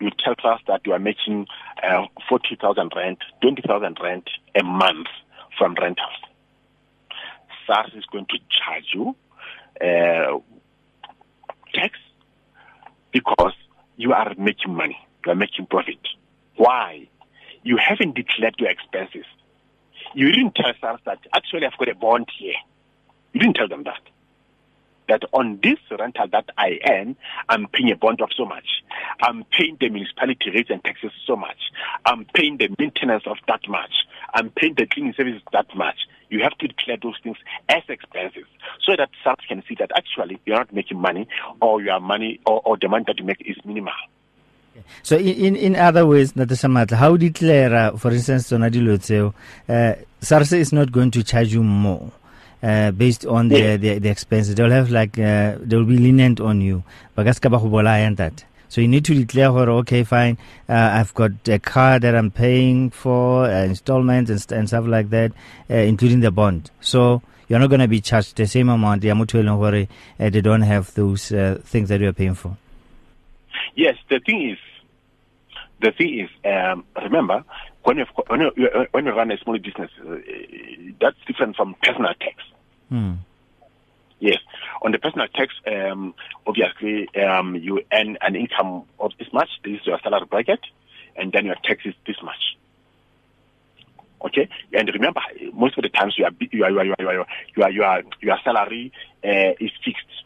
you 0.00 0.10
tell 0.24 0.34
us 0.44 0.60
that 0.66 0.82
you 0.84 0.92
are 0.92 0.98
making 0.98 1.46
uh, 1.82 2.06
40,000 2.28 2.92
rent, 2.94 3.18
20,000 3.42 3.98
rent 4.02 4.28
a 4.54 4.62
month 4.62 5.08
from 5.56 5.74
rentals. 5.74 6.08
SARS 7.66 7.90
is 7.94 8.04
going 8.06 8.26
to 8.26 8.38
charge 8.48 8.84
you 8.94 9.14
uh, 9.80 10.38
tax 11.74 11.98
because 13.12 13.54
you 13.96 14.12
are 14.12 14.34
making 14.38 14.74
money, 14.74 14.98
you 15.24 15.32
are 15.32 15.36
making 15.36 15.66
profit. 15.66 15.98
Why? 16.56 17.08
You 17.62 17.76
haven't 17.76 18.14
declared 18.14 18.54
your 18.58 18.70
expenses. 18.70 19.24
You 20.14 20.32
didn't 20.32 20.54
tell 20.54 20.72
SARS 20.80 21.00
that 21.04 21.18
actually 21.34 21.66
I've 21.66 21.76
got 21.78 21.88
a 21.88 21.94
bond 21.94 22.28
here. 22.38 22.54
You 23.32 23.40
didn't 23.40 23.56
tell 23.56 23.68
them 23.68 23.84
that 23.84 24.00
that 25.08 25.22
on 25.32 25.58
this 25.62 25.78
rental 25.90 26.28
that 26.32 26.50
I 26.56 26.78
earn, 26.88 27.16
I'm 27.48 27.66
paying 27.68 27.90
a 27.90 27.96
bond 27.96 28.20
of 28.20 28.30
so 28.36 28.44
much. 28.44 28.66
I'm 29.20 29.44
paying 29.44 29.76
the 29.80 29.88
municipality 29.88 30.50
rates 30.54 30.70
and 30.70 30.82
taxes 30.84 31.10
so 31.26 31.36
much. 31.36 31.58
I'm 32.04 32.26
paying 32.34 32.58
the 32.58 32.68
maintenance 32.78 33.24
of 33.26 33.38
that 33.48 33.68
much. 33.68 33.92
I'm 34.34 34.50
paying 34.50 34.74
the 34.74 34.86
cleaning 34.86 35.14
services 35.16 35.42
that 35.52 35.66
much. 35.74 35.96
You 36.30 36.42
have 36.42 36.56
to 36.58 36.68
declare 36.68 36.98
those 37.02 37.16
things 37.22 37.38
as 37.68 37.82
expenses 37.88 38.44
so 38.84 38.94
that 38.96 39.08
SARS 39.24 39.38
can 39.48 39.62
see 39.68 39.76
that 39.78 39.90
actually 39.96 40.38
you're 40.44 40.56
not 40.56 40.72
making 40.72 41.00
money 41.00 41.26
or 41.60 41.80
your 41.80 42.00
money 42.00 42.40
or, 42.46 42.60
or 42.64 42.76
the 42.76 42.88
money 42.88 43.04
that 43.06 43.18
you 43.18 43.24
make 43.24 43.40
is 43.40 43.56
minimal. 43.64 43.92
So 45.02 45.16
in, 45.16 45.56
in 45.56 45.74
other 45.74 46.06
ways, 46.06 46.34
Natasamatla, 46.34 46.92
how 46.92 47.16
declare, 47.16 47.74
uh, 47.74 47.96
for 47.96 48.12
instance, 48.12 48.50
Donadilo 48.50 49.34
uh, 49.68 49.94
SARS 50.20 50.52
is 50.52 50.72
not 50.72 50.92
going 50.92 51.10
to 51.12 51.24
charge 51.24 51.52
you 51.52 51.62
more 51.62 52.12
uh, 52.62 52.90
based 52.90 53.26
on 53.26 53.48
the, 53.48 53.76
the, 53.76 53.98
the 53.98 54.08
expenses. 54.08 54.54
They'll 54.54 54.70
have 54.70 54.90
like 54.90 55.18
uh, 55.18 55.56
they'll 55.60 55.84
be 55.84 55.98
lenient 55.98 56.40
on 56.40 56.60
you. 56.60 56.82
that. 58.16 58.44
So 58.68 58.82
you 58.82 58.88
need 58.88 59.06
to 59.06 59.14
declare, 59.14 59.48
okay, 59.48 60.04
fine, 60.04 60.36
uh, 60.68 60.72
I've 60.72 61.14
got 61.14 61.48
a 61.48 61.58
car 61.58 61.98
that 61.98 62.14
I'm 62.14 62.30
paying 62.30 62.90
for, 62.90 63.46
uh, 63.46 63.64
installments 63.64 64.30
and, 64.30 64.52
and 64.58 64.68
stuff 64.68 64.86
like 64.86 65.08
that, 65.10 65.32
uh, 65.70 65.74
including 65.74 66.20
the 66.20 66.30
bond. 66.30 66.70
So 66.80 67.22
you're 67.48 67.58
not 67.58 67.68
going 67.70 67.80
to 67.80 67.88
be 67.88 68.02
charged 68.02 68.36
the 68.36 68.46
same 68.46 68.68
amount. 68.68 69.04
Uh, 69.06 69.24
they 70.18 70.40
don't 70.42 70.60
have 70.60 70.92
those 70.94 71.32
uh, 71.32 71.60
things 71.64 71.88
that 71.88 72.00
you're 72.00 72.12
paying 72.12 72.34
for. 72.34 72.58
Yes, 73.74 73.96
the 74.10 74.20
thing 74.20 74.50
is, 74.50 74.58
the 75.80 75.92
thing 75.92 76.20
is, 76.20 76.30
um, 76.44 76.84
remember, 77.00 77.44
when 77.88 77.96
you 77.96 78.04
when 78.26 78.40
you 78.42 78.68
when 78.90 79.06
you 79.06 79.12
run 79.12 79.30
a 79.30 79.38
small 79.38 79.56
business, 79.58 79.90
uh, 80.06 80.16
that's 81.00 81.16
different 81.26 81.56
from 81.56 81.74
personal 81.82 82.12
tax. 82.20 82.34
Hmm. 82.90 83.14
Yes, 84.20 84.36
on 84.82 84.92
the 84.92 84.98
personal 84.98 85.26
tax, 85.28 85.54
um, 85.66 86.12
obviously 86.46 87.08
um, 87.16 87.56
you 87.56 87.80
earn 87.90 88.18
an 88.20 88.36
income 88.36 88.84
of 89.00 89.12
this 89.18 89.32
much. 89.32 89.48
This 89.64 89.80
is 89.80 89.86
your 89.86 89.98
salary 90.00 90.26
bracket, 90.28 90.60
and 91.16 91.32
then 91.32 91.46
your 91.46 91.54
tax 91.64 91.86
is 91.86 91.94
this 92.06 92.16
much. 92.22 92.58
Okay, 94.22 94.50
and 94.74 94.90
remember, 94.92 95.22
most 95.54 95.78
of 95.78 95.82
the 95.82 95.88
times 95.88 96.14
you 96.18 96.26
are 96.26 96.32
you 96.40 96.64
are 96.64 96.70
you 96.70 96.80
are 96.80 96.84
your 96.84 96.96
your 97.00 97.26
your 97.56 97.70
your, 97.70 98.02
your 98.20 98.38
salary 98.44 98.92
uh, 99.24 99.52
is 99.60 99.70
fixed. 99.82 100.24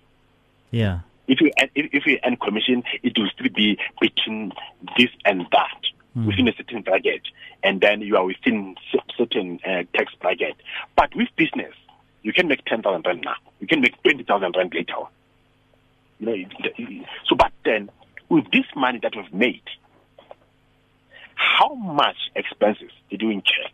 Yeah. 0.72 1.00
If 1.28 1.40
you 1.40 1.52
if, 1.56 1.90
if 1.92 2.06
you 2.06 2.18
earn 2.24 2.38
commission, 2.38 2.82
it 3.04 3.16
will 3.16 3.30
still 3.32 3.52
be 3.54 3.78
between 4.00 4.52
this 4.98 5.10
and 5.24 5.46
that 5.52 5.92
mm. 6.16 6.26
within 6.26 6.48
a 6.48 6.52
certain 6.54 6.82
bracket, 6.82 7.22
and 7.62 7.80
then 7.80 8.00
you 8.00 8.16
are 8.16 8.24
within 8.24 8.76
certain 9.16 9.60
uh, 9.64 9.82
tax 9.94 10.14
bracket. 10.20 10.56
But 10.96 11.14
with 11.14 11.28
business, 11.36 11.74
you 12.22 12.32
can 12.32 12.48
make 12.48 12.64
10,000 12.64 13.04
rand 13.06 13.22
now. 13.24 13.36
You 13.60 13.66
can 13.66 13.80
make 13.80 14.00
20,000 14.02 14.54
rand 14.56 14.72
later 14.74 14.94
on. 14.94 15.08
You 16.20 16.26
know, 16.26 17.04
so, 17.26 17.34
but 17.34 17.52
then, 17.64 17.90
with 18.28 18.44
this 18.52 18.66
money 18.76 19.00
that 19.02 19.12
we've 19.16 19.32
made, 19.32 19.62
how 21.34 21.74
much 21.74 22.16
expenses 22.36 22.90
did 23.10 23.22
you 23.22 23.30
incur? 23.30 23.68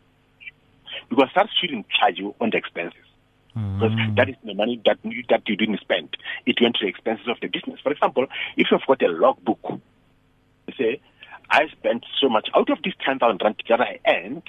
Because 1.11 1.29
that 1.35 1.49
shouldn't 1.61 1.87
charge 1.91 2.19
you 2.19 2.35
on 2.41 2.51
the 2.51 2.57
expenses. 2.57 3.01
Mm. 3.57 3.79
Because 3.81 4.17
that 4.17 4.29
is 4.29 4.37
the 4.45 4.55
money 4.55 4.81
that 4.87 4.99
you, 5.03 5.23
that 5.29 5.43
you 5.47 5.57
didn't 5.57 5.81
spend. 5.81 6.17
It 6.47 6.57
went 6.61 6.77
to 6.77 6.85
the 6.85 6.89
expenses 6.89 7.29
of 7.29 7.37
the 7.41 7.49
business. 7.49 7.81
For 7.83 7.93
example, 7.93 8.27
if 8.57 8.69
you've 8.71 8.81
got 8.87 9.03
a 9.03 9.09
logbook, 9.09 9.81
you 10.67 10.75
say, 10.79 11.01
I 11.51 11.69
spent 11.69 12.05
so 12.21 12.29
much. 12.29 12.49
Out 12.55 12.71
of 12.71 12.79
this 12.83 12.95
10,000 13.05 13.41
rand 13.43 13.63
that 13.69 13.81
I 13.81 13.99
earned, 14.07 14.43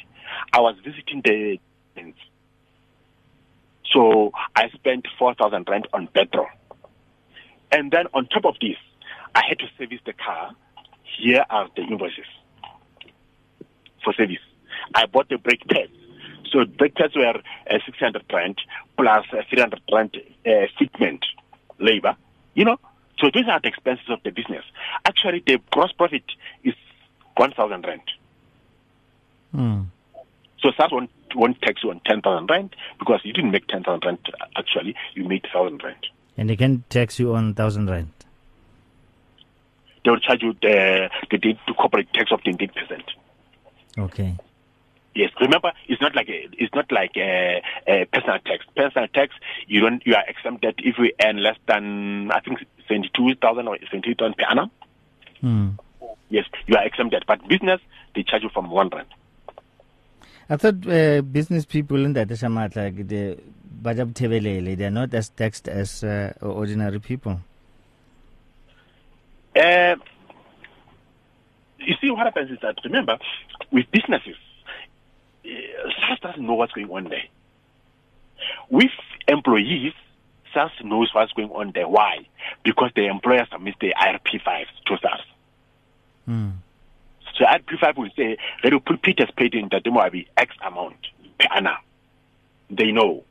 I 0.53 0.59
was 0.59 0.75
visiting 0.83 1.21
the 1.23 1.59
so 3.91 4.31
I 4.55 4.69
spent 4.69 5.07
4,000 5.17 5.67
rand 5.67 5.87
on 5.93 6.07
petrol. 6.07 6.47
And 7.71 7.91
then 7.91 8.05
on 8.13 8.27
top 8.27 8.45
of 8.45 8.55
this, 8.61 8.77
I 9.35 9.41
had 9.47 9.59
to 9.59 9.65
service 9.77 9.99
the 10.05 10.13
car. 10.13 10.51
Here 11.17 11.43
are 11.49 11.67
the 11.75 11.81
invoices 11.83 12.25
for 14.03 14.13
service. 14.13 14.37
I 14.95 15.05
bought 15.05 15.29
the 15.29 15.37
brake 15.37 15.67
pads. 15.67 15.91
So 16.51 16.65
brake 16.65 16.95
pads 16.95 17.15
were 17.15 17.33
uh, 17.69 17.79
600 17.85 18.23
rand 18.31 18.59
plus 18.97 19.25
uh, 19.33 19.41
300 19.49 19.81
rand 19.91 20.17
uh, 20.45 20.49
fitment 20.79 21.23
labor. 21.79 22.15
You 22.53 22.65
know, 22.65 22.77
so 23.19 23.29
these 23.33 23.45
are 23.49 23.59
the 23.59 23.67
expenses 23.67 24.09
of 24.09 24.19
the 24.23 24.31
business. 24.31 24.63
Actually, 25.05 25.43
the 25.45 25.59
gross 25.71 25.91
profit 25.91 26.23
is 26.63 26.73
1,000 27.39 27.85
rand. 27.87 28.01
Mm. 29.55 29.85
So 30.59 30.71
SARS 30.75 30.91
won't, 30.91 31.09
won't 31.35 31.61
tax 31.61 31.81
you 31.83 31.89
on 31.89 32.01
10,000 32.05 32.47
rand 32.49 32.75
because 32.99 33.21
you 33.23 33.33
didn't 33.33 33.51
make 33.51 33.67
10,000 33.67 34.05
rand 34.05 34.19
actually, 34.55 34.95
you 35.15 35.23
made 35.23 35.43
1,000 35.53 35.81
rand. 35.83 36.07
And 36.37 36.49
they 36.49 36.55
can 36.55 36.83
tax 36.89 37.17
you 37.17 37.33
on 37.33 37.45
1,000 37.45 37.89
rand? 37.89 38.11
They 40.03 40.11
will 40.11 40.19
charge 40.19 40.41
you 40.43 40.53
the, 40.61 41.09
the, 41.31 41.37
the 41.37 41.73
corporate 41.73 42.11
tax 42.13 42.31
of 42.31 42.41
28%. 42.41 42.71
Okay. 43.97 44.35
Yes, 45.15 45.31
remember, 45.41 45.71
it's 45.87 46.01
not 46.01 46.15
like 46.15 46.29
a, 46.29 46.47
it's 46.53 46.73
not 46.73 46.91
like 46.91 47.11
a, 47.17 47.61
a 47.87 48.05
personal 48.05 48.39
tax. 48.45 48.63
Personal 48.75 49.07
tax, 49.07 49.33
you 49.67 49.81
don't, 49.81 50.05
you 50.05 50.13
are 50.15 50.23
exempted 50.27 50.75
if 50.77 50.97
you 50.97 51.11
earn 51.21 51.37
less 51.41 51.57
than 51.67 52.31
I 52.31 52.39
think 52.39 52.59
seventy-two 52.87 53.35
thousand 53.41 53.67
or 53.67 53.77
seventy 53.91 54.13
thousand 54.13 54.37
per 54.37 54.45
annum. 54.49 54.71
Hmm. 55.41 55.69
Yes, 56.29 56.45
you 56.67 56.75
are 56.75 56.85
exempted. 56.85 57.23
But 57.27 57.47
business, 57.47 57.81
they 58.15 58.23
charge 58.23 58.43
you 58.43 58.49
from 58.49 58.69
one 58.69 58.89
rand. 58.89 59.07
I 60.49 60.57
thought 60.57 60.87
uh, 60.87 61.21
business 61.21 61.65
people 61.65 62.03
in 62.03 62.13
that 62.13 62.29
like 62.29 63.07
the 63.07 63.37
bajab 63.83 64.13
tebelele, 64.13 64.75
they're 64.75 64.89
not 64.89 65.13
as 65.13 65.29
taxed 65.29 65.67
as 65.67 66.03
uh, 66.03 66.33
ordinary 66.41 66.99
people. 66.99 67.39
Uh, 69.55 69.95
you 71.77 71.95
see, 72.01 72.09
what 72.11 72.25
happens 72.25 72.51
is 72.51 72.57
that 72.61 72.75
remember, 72.83 73.17
with 73.71 73.85
businesses, 73.91 74.35
uh, 75.45 75.49
SARS 75.99 76.19
doesn't 76.21 76.45
know 76.45 76.55
what's 76.55 76.73
going 76.73 76.89
on 76.89 77.05
there. 77.05 77.25
With 78.69 78.91
employees, 79.27 79.93
SARS 80.53 80.71
knows 80.83 81.13
what's 81.13 81.33
going 81.33 81.51
on 81.51 81.71
there. 81.73 81.87
Why? 81.87 82.27
Because 82.63 82.91
the 82.95 83.05
employer 83.07 83.45
submits 83.51 83.77
the 83.79 83.93
IRP5 83.99 84.65
to 84.87 84.97
SARS. 85.01 85.21
Hmm. 86.29 86.49
So 87.35 87.43
IRP5 87.45 87.97
will 87.97 88.09
say, 88.15 88.37
they 88.61 88.69
will 88.69 88.81
put 88.81 89.01
Peter's 89.01 89.31
paid 89.35 89.55
in 89.55 89.67
will 89.71 90.09
be 90.11 90.27
X 90.37 90.55
amount 90.63 91.07
per 91.39 91.47
annum. 91.55 91.77
They 92.69 92.91
know. 92.91 93.23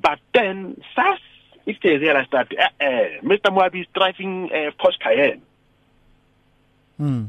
But 0.00 0.18
then 0.34 0.82
SARS, 0.96 1.20
if 1.64 1.76
they 1.80 1.96
realize 1.98 2.26
that 2.32 2.48
uh, 2.58 2.84
uh, 2.84 2.86
Mr. 3.22 3.50
Moabi 3.56 3.82
is 3.82 3.86
driving 3.94 4.50
a 4.52 4.66
uh, 4.66 4.70
Porsche 4.72 4.98
Cayenne, 5.00 5.42
Hmm. 6.98 7.26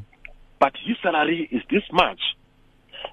but 0.60 0.74
his 0.84 0.98
salary 1.03 1.48
is 1.51 1.62
this 1.70 1.84
much, 1.92 2.20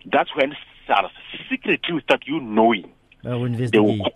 that's 0.06 0.34
when 0.34 0.56
SARS 0.86 1.10
secretly 1.50 1.94
without 1.94 2.26
you 2.26 2.40
knowing, 2.40 2.90
they 3.22 3.78
will, 3.78 4.10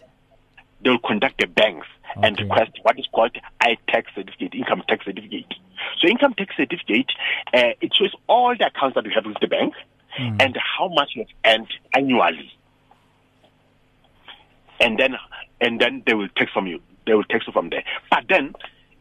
investigate. 0.85 0.91
they 0.91 0.91
will 0.91 0.99
conduct 0.99 1.41
the 1.41 1.47
banks 1.47 1.87
and 2.23 2.39
request 2.39 2.73
what 2.83 2.99
is 2.99 3.07
called 3.13 3.37
I-tax 3.61 4.11
certificate, 4.15 4.55
income 4.55 4.83
tax 4.89 5.05
certificate. 5.05 5.55
So 6.01 6.09
income 6.09 6.35
tax 6.35 6.57
certificate, 6.57 7.11
uh, 7.53 7.73
it 7.81 7.95
shows 7.95 8.15
all 8.29 8.55
the 8.57 8.67
accounts 8.67 8.95
that 8.95 9.05
you 9.05 9.11
have 9.15 9.27
with 9.27 9.39
the 9.41 9.49
bank 9.49 9.75
Hmm. 10.17 10.37
and 10.41 10.57
how 10.79 10.89
much 10.89 11.11
you 11.17 11.23
have 11.25 11.61
earned 11.61 11.73
annually. 11.93 12.53
And 14.81 14.97
then, 14.99 15.17
and 15.61 15.81
then 15.81 16.05
they 16.07 16.15
will 16.15 16.29
take 16.37 16.51
from 16.51 16.67
you. 16.69 16.81
They 17.07 17.15
will 17.15 17.25
take 17.25 17.47
you 17.47 17.53
from 17.53 17.71
there. 17.71 17.85
But 18.11 18.25
then, 18.29 18.55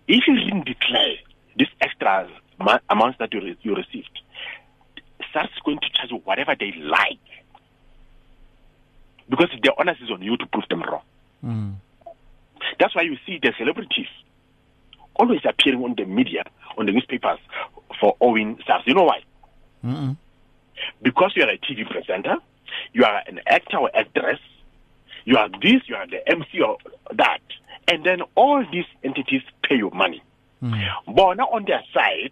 if 0.08 0.28
you 0.28 0.36
didn't 0.40 0.66
declare 0.66 1.16
this 1.56 1.68
extra 1.82 2.28
amounts 2.90 3.20
that 3.20 3.34
you, 3.34 3.42
re- 3.42 3.58
you 3.62 3.76
received, 3.76 4.22
SARS 5.32 5.50
is 5.56 5.62
going 5.64 5.80
to 5.82 5.90
charge 5.94 6.12
you 6.12 6.18
whatever 6.26 6.56
they 6.60 6.74
like. 6.82 7.20
Because 9.30 9.50
the 9.62 9.74
onus 9.80 9.98
is 10.04 10.10
on 10.12 10.24
you 10.24 10.36
to 10.38 10.46
prove 10.48 10.66
them 10.70 10.82
wrong. 10.82 11.02
Hmm. 11.44 11.72
That's 12.80 12.96
why 12.96 13.02
you 13.02 13.18
see 13.26 13.40
the 13.42 13.54
celebrities 13.58 14.08
always 15.16 15.42
appearing 15.48 15.84
on 15.84 15.96
the 15.96 16.06
media, 16.06 16.44
on 16.78 16.86
the 16.86 16.92
newspapers 16.92 17.40
for 18.00 18.16
owing 18.22 18.60
SARS. 18.66 18.84
You 18.86 18.96
know 18.96 19.04
why? 19.04 19.24
Mm-mm. 19.84 20.18
Because 21.02 21.34
you 21.36 21.44
are 21.44 21.50
a 21.50 21.58
TV 21.58 21.88
presenter, 21.90 22.36
you 22.94 23.04
are 23.04 23.22
an 23.28 23.42
actor 23.46 23.78
or 23.78 23.96
actress, 23.96 24.40
you 25.26 25.38
are 25.38 25.50
this, 25.62 25.82
you 25.86 25.96
are 25.96 26.08
the 26.08 26.28
MC 26.28 26.62
or 26.62 26.78
that, 27.14 27.42
and 27.88 28.06
then 28.06 28.22
all 28.36 28.66
these 28.72 28.86
entities 29.04 29.42
pay 29.64 29.76
you 29.76 29.90
money. 29.92 30.24
Hmm. 30.62 30.74
But 31.08 31.36
now 31.36 31.50
on 31.52 31.66
their 31.66 31.84
side, 31.94 32.32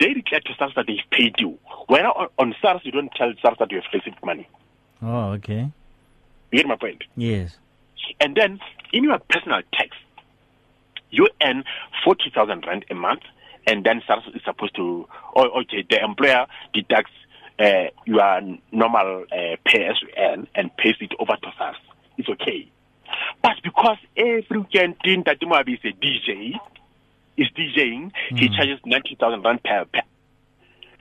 they 0.00 0.12
declare 0.14 0.40
to 0.40 0.54
SARS 0.58 0.72
that 0.76 0.86
they've 0.86 0.98
paid 1.10 1.36
you. 1.38 1.58
When 1.86 2.04
on, 2.04 2.28
on 2.38 2.54
SARS, 2.60 2.80
you 2.84 2.92
don't 2.92 3.12
tell 3.14 3.32
SARS 3.40 3.56
that 3.58 3.70
you 3.70 3.80
have 3.80 3.86
received 3.92 4.18
money. 4.24 4.48
Oh, 5.00 5.30
okay. 5.32 5.70
You 6.50 6.58
get 6.58 6.66
my 6.66 6.76
point? 6.76 7.04
Yes. 7.16 7.58
And 8.20 8.34
then 8.36 8.60
in 8.92 9.04
your 9.04 9.18
personal 9.28 9.60
tax, 9.72 9.96
you 11.10 11.28
earn 11.42 11.64
40,000 12.04 12.64
rand 12.66 12.84
a 12.90 12.94
month, 12.94 13.22
and 13.66 13.84
then 13.84 14.02
SARS 14.06 14.24
is 14.34 14.42
supposed 14.44 14.74
to, 14.76 15.06
oh, 15.36 15.60
okay, 15.60 15.84
the 15.88 16.02
employer 16.02 16.46
deducts 16.72 17.12
uh, 17.58 17.84
your 18.06 18.40
normal 18.72 19.24
uh, 19.30 19.56
pay 19.64 19.84
as 19.84 20.00
you 20.02 20.08
earn 20.16 20.48
and 20.54 20.74
pays 20.78 20.96
it 21.00 21.12
over 21.18 21.34
to 21.42 21.52
SARS. 21.58 21.76
It's 22.16 22.28
okay. 22.28 22.68
But 23.42 23.56
because 23.62 23.98
every 24.16 24.58
weekend 24.58 24.96
that 25.26 25.40
Moabi 25.40 25.74
is 25.74 25.80
a 25.84 25.92
DJ, 25.92 26.54
is 27.36 27.48
DJing, 27.56 28.12
he 28.36 28.48
Mm. 28.48 28.56
charges 28.56 28.80
90,000 28.84 29.42
rand 29.42 29.62
per, 29.62 29.84
per. 29.86 30.00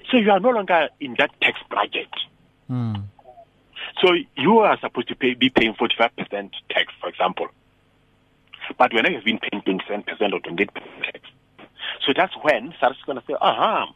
So 0.09 0.17
you 0.17 0.29
are 0.31 0.39
no 0.39 0.49
longer 0.49 0.89
in 0.99 1.15
that 1.19 1.29
tax 1.41 1.59
bracket. 1.69 2.09
Hmm. 2.67 2.95
So 3.99 4.13
you 4.35 4.59
are 4.59 4.79
supposed 4.79 5.09
to 5.09 5.15
pay, 5.15 5.33
be 5.33 5.49
paying 5.49 5.73
45% 5.73 6.51
tax, 6.69 6.93
for 6.99 7.09
example. 7.09 7.47
But 8.77 8.93
when 8.93 9.11
you've 9.11 9.23
been 9.23 9.39
paying 9.39 9.61
27% 9.63 10.33
or 10.33 10.39
28% 10.39 10.69
tax. 11.03 11.19
So 12.05 12.13
that's 12.15 12.33
when 12.41 12.73
SARS 12.79 12.97
is 12.97 13.03
going 13.05 13.19
to 13.19 13.23
say, 13.27 13.35
aha, 13.39 13.93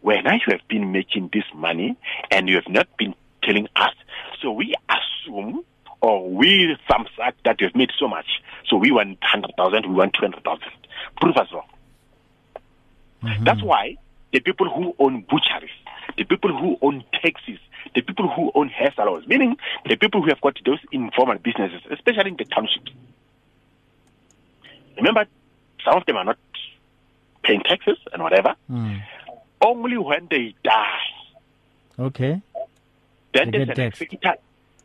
when 0.00 0.26
I 0.26 0.34
you 0.34 0.52
have 0.52 0.66
been 0.68 0.92
making 0.92 1.30
this 1.32 1.44
money 1.54 1.96
and 2.30 2.48
you 2.48 2.56
have 2.56 2.68
not 2.68 2.88
been 2.96 3.14
telling 3.42 3.68
us, 3.76 3.94
so 4.40 4.52
we 4.52 4.74
assume 4.88 5.64
or 6.00 6.28
we 6.28 6.76
thumbs 6.88 7.10
up 7.24 7.34
that 7.44 7.60
you 7.60 7.66
have 7.66 7.76
made 7.76 7.90
so 7.98 8.08
much. 8.08 8.26
So 8.68 8.76
we 8.76 8.90
want 8.90 9.20
100,000, 9.20 9.86
we 9.88 9.94
want 9.94 10.14
200,000. 10.14 10.62
Prove 11.20 11.36
us 11.36 11.48
wrong. 11.52 11.68
Mm-hmm. 13.22 13.44
That's 13.44 13.62
why 13.62 13.96
the 14.32 14.40
people 14.40 14.68
who 14.68 14.94
own 14.98 15.22
butcheries, 15.22 15.70
the 16.16 16.24
people 16.24 16.56
who 16.56 16.76
own 16.82 17.04
taxis, 17.22 17.58
the 17.94 18.02
people 18.02 18.28
who 18.28 18.50
own 18.54 18.68
hair 18.68 18.92
salons, 18.96 19.26
meaning 19.26 19.56
the 19.88 19.96
people 19.96 20.22
who 20.22 20.28
have 20.28 20.40
got 20.40 20.58
those 20.64 20.78
informal 20.92 21.38
businesses, 21.38 21.80
especially 21.90 22.30
in 22.30 22.36
the 22.36 22.44
townships. 22.44 22.92
Remember, 24.96 25.26
some 25.84 25.96
of 25.96 26.06
them 26.06 26.16
are 26.16 26.24
not 26.24 26.38
paying 27.42 27.60
taxes 27.62 27.98
and 28.12 28.22
whatever. 28.22 28.54
Hmm. 28.68 28.96
Only 29.60 29.98
when 29.98 30.28
they 30.30 30.54
die, 30.62 30.98
Okay. 31.98 32.40
then 33.32 33.50
They 33.50 33.64
there's 33.64 33.78
an 33.78 33.84
executor. 33.84 34.34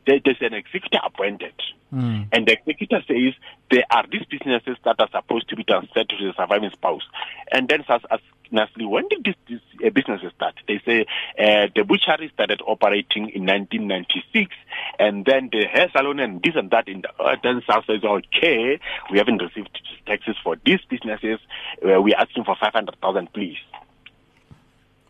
There, 0.08 0.20
there's 0.24 0.42
an 0.42 0.54
executor 0.54 1.00
appointed. 1.04 1.54
Hmm. 1.90 2.24
And 2.32 2.48
the 2.48 2.54
executor 2.54 3.02
says 3.08 3.34
there 3.70 3.84
are 3.92 4.06
these 4.10 4.24
businesses 4.26 4.78
that 4.86 4.96
are 5.00 5.10
supposed 5.12 5.50
to 5.50 5.56
be 5.56 5.64
transferred 5.64 6.10
to 6.10 6.16
the 6.18 6.34
surviving 6.38 6.70
spouse. 6.72 7.04
And 7.52 7.68
then 7.68 7.84
ask 7.90 8.04
Nestle, 8.52 8.88
when 8.88 9.08
did 9.08 9.24
this, 9.24 9.36
this 9.50 9.62
uh, 9.86 9.90
businesses 9.90 10.32
start? 10.36 10.56
They 10.68 10.82
say 10.86 11.06
uh, 11.40 11.68
the 11.76 11.84
butchery 11.84 12.30
started 12.34 12.62
operating 12.66 13.30
in 13.30 13.46
1996, 13.46 14.54
and 15.00 15.26
then 15.26 15.50
the 15.52 15.66
hair 15.66 15.90
salon 15.92 16.20
and 16.20 16.42
this 16.44 16.56
and 16.56 16.70
that. 16.72 16.88
In 16.88 17.02
the, 17.02 17.10
uh, 17.22 17.36
then 17.42 17.62
SARS 17.66 17.86
says, 17.88 18.04
okay, 18.04 18.80
we 19.12 19.18
haven't 19.18 19.42
received 19.42 19.70
taxes 20.06 20.36
for 20.44 20.58
these 20.66 20.80
businesses. 20.90 21.40
Uh, 21.84 22.02
we're 22.02 22.18
asking 22.18 22.44
for 22.44 22.56
500,000, 22.60 23.34
please. 23.34 23.58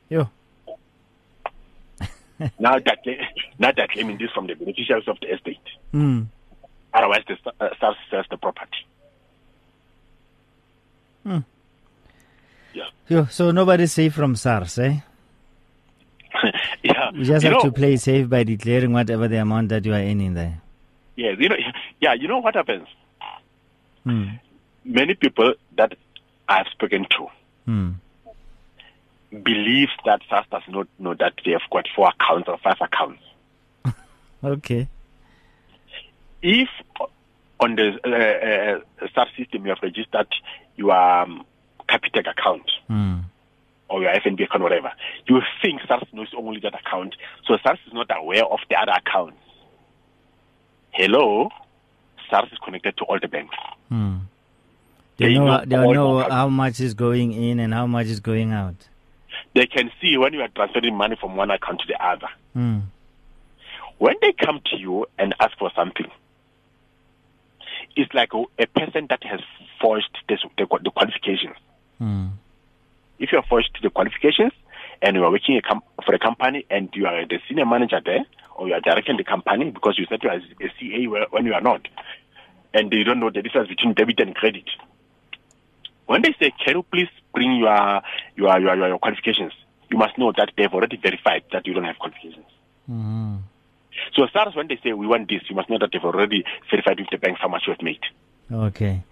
Yo. 0.09 0.29
now 2.59 2.79
that 2.79 2.99
now 3.59 3.71
they're 3.71 3.87
claiming 3.87 4.17
this 4.17 4.31
from 4.31 4.47
the 4.47 4.55
beneficiaries 4.55 5.07
of 5.07 5.17
the 5.21 5.33
estate. 5.33 5.57
Hmm. 5.91 6.23
Otherwise, 6.93 7.23
the 7.27 7.37
uh, 7.59 7.69
sells 7.79 8.25
the 8.29 8.37
property. 8.37 8.85
Hmm. 11.23 11.39
Yeah. 12.73 12.83
Yo. 13.09 13.25
So 13.25 13.51
nobody's 13.51 13.91
safe 13.93 14.13
from 14.13 14.35
SARS, 14.35 14.79
eh? 14.79 14.99
yeah. 16.83 17.11
You 17.13 17.25
just 17.25 17.43
you 17.43 17.49
have 17.51 17.63
know, 17.63 17.69
to 17.69 17.71
play 17.71 17.97
safe 17.97 18.29
by 18.29 18.43
declaring 18.43 18.93
whatever 18.93 19.27
the 19.27 19.37
amount 19.37 19.69
that 19.69 19.85
you 19.85 19.93
are 19.93 19.97
earning 19.99 20.33
there. 20.33 20.61
Yes, 21.15 21.35
you 21.39 21.49
know, 21.49 21.55
yeah, 21.99 22.13
you 22.13 22.27
know 22.27 22.39
what 22.39 22.55
happens? 22.55 22.87
Hmm. 24.03 24.27
Many 24.85 25.13
people 25.15 25.53
that 25.77 25.93
I've 26.47 26.67
spoken 26.67 27.05
to 27.11 27.27
Hmm. 27.65 27.91
believe 29.43 29.89
that 30.05 30.21
SARS 30.29 30.45
does 30.51 30.63
not 30.67 30.87
know 30.97 31.13
that 31.15 31.33
they 31.45 31.51
have 31.51 31.61
got 31.71 31.87
four 31.95 32.09
accounts 32.09 32.49
or 32.49 32.57
five 32.57 32.77
accounts. 32.81 33.21
Okay. 34.43 34.87
If 36.41 36.69
on 37.59 37.75
the 37.75 37.99
uh, 38.03 39.03
uh, 39.03 39.07
SARS 39.13 39.29
system 39.37 39.63
you 39.65 39.69
have 39.69 39.77
registered 39.83 40.25
your 40.75 40.91
um, 40.93 41.45
Capitec 41.91 42.29
account 42.29 42.69
Hmm. 42.87 43.19
or 43.89 44.01
your 44.01 44.11
FNB 44.13 44.43
account, 44.45 44.63
whatever, 44.63 44.91
you 45.27 45.41
think 45.61 45.81
SARS 45.87 46.03
knows 46.13 46.29
only 46.37 46.59
that 46.61 46.73
account. 46.79 47.15
So 47.45 47.57
SARS 47.63 47.79
is 47.87 47.93
not 47.93 48.07
aware 48.15 48.45
of 48.45 48.59
the 48.69 48.75
other 48.77 48.93
accounts. 48.93 49.37
Hello? 50.91 51.49
SARS 52.29 52.49
is 52.51 52.57
connected 52.59 52.95
to 52.97 53.03
all 53.05 53.19
the 53.19 53.27
banks. 53.27 53.55
Hmm. 53.89 54.17
They 55.17 55.27
They 55.27 55.33
know, 55.39 55.63
they 55.65 55.75
know 55.75 56.19
how 56.29 56.47
much 56.47 56.79
is 56.79 56.93
going 56.93 57.33
in 57.33 57.59
and 57.59 57.73
how 57.73 57.85
much 57.85 58.07
is 58.07 58.19
going 58.21 58.53
out. 58.53 58.75
They 59.53 59.65
can 59.67 59.91
see 60.01 60.17
when 60.17 60.33
you 60.33 60.41
are 60.41 60.47
transferring 60.47 60.95
money 60.95 61.17
from 61.19 61.35
one 61.35 61.51
account 61.51 61.81
to 61.81 61.87
the 61.87 62.01
other. 62.03 62.29
Hmm. 62.53 62.79
When 63.97 64.15
they 64.21 64.31
come 64.33 64.61
to 64.71 64.77
you 64.77 65.05
and 65.19 65.35
ask 65.39 65.55
for 65.59 65.69
something, 65.75 66.07
it's 67.95 68.11
like 68.13 68.33
a, 68.33 68.43
a 68.57 68.65
person 68.67 69.07
that 69.09 69.23
has 69.25 69.41
forged 69.81 70.17
this, 70.29 70.39
the, 70.57 70.65
the 70.83 70.89
qualifications. 70.91 71.55
Hmm. 72.01 72.29
If 73.19 73.31
you 73.31 73.37
are 73.37 73.45
forged 73.47 73.75
to 73.75 73.81
the 73.83 73.91
qualifications 73.91 74.53
and 75.03 75.15
you 75.15 75.23
are 75.23 75.29
working 75.29 75.55
a 75.55 75.61
com- 75.61 75.83
for 76.03 76.15
a 76.15 76.19
company 76.19 76.65
and 76.71 76.89
you 76.95 77.05
are 77.05 77.27
the 77.27 77.37
senior 77.47 77.67
manager 77.67 78.01
there 78.03 78.25
or 78.55 78.67
you 78.67 78.73
are 78.73 78.81
directing 78.81 79.17
the 79.17 79.23
company 79.23 79.69
because 79.69 79.99
you 79.99 80.07
said 80.09 80.23
you 80.23 80.29
are 80.29 80.37
a 80.37 80.73
CA 80.79 81.05
when 81.29 81.45
you 81.45 81.53
are 81.53 81.61
not. 81.61 81.87
And 82.73 82.89
they 82.89 83.03
don't 83.03 83.19
know 83.19 83.29
the 83.29 83.43
difference 83.43 83.69
between 83.69 83.93
debit 83.93 84.19
and 84.19 84.33
credit. 84.33 84.65
When 86.07 86.23
they 86.23 86.33
say, 86.39 86.51
can 86.65 86.77
you 86.77 86.83
please 86.91 87.09
bring 87.35 87.57
your, 87.57 88.01
your, 88.35 88.59
your, 88.59 88.87
your 88.87 88.97
qualifications? 88.97 89.53
You 89.91 89.99
must 89.99 90.17
know 90.17 90.31
that 90.35 90.53
they've 90.57 90.73
already 90.73 90.97
verified 90.97 91.43
that 91.51 91.67
you 91.67 91.73
don't 91.73 91.83
have 91.83 91.99
qualifications. 91.99 92.47
Mm-hmm. 92.89 93.35
So 94.15 94.23
as 94.23 94.31
far 94.31 94.47
as 94.47 94.55
when 94.55 94.67
they 94.67 94.79
say 94.83 94.93
we 94.93 95.05
want 95.05 95.29
this, 95.29 95.43
you 95.49 95.55
must 95.55 95.69
know 95.69 95.77
that 95.77 95.89
they've 95.93 96.03
already 96.03 96.45
verified 96.71 96.99
with 96.99 97.09
the 97.11 97.17
bank 97.17 97.37
how 97.39 97.47
much 97.47 97.63
you 97.67 97.73
have 97.73 97.81
made. 97.83 98.01
Okay. 98.51 99.03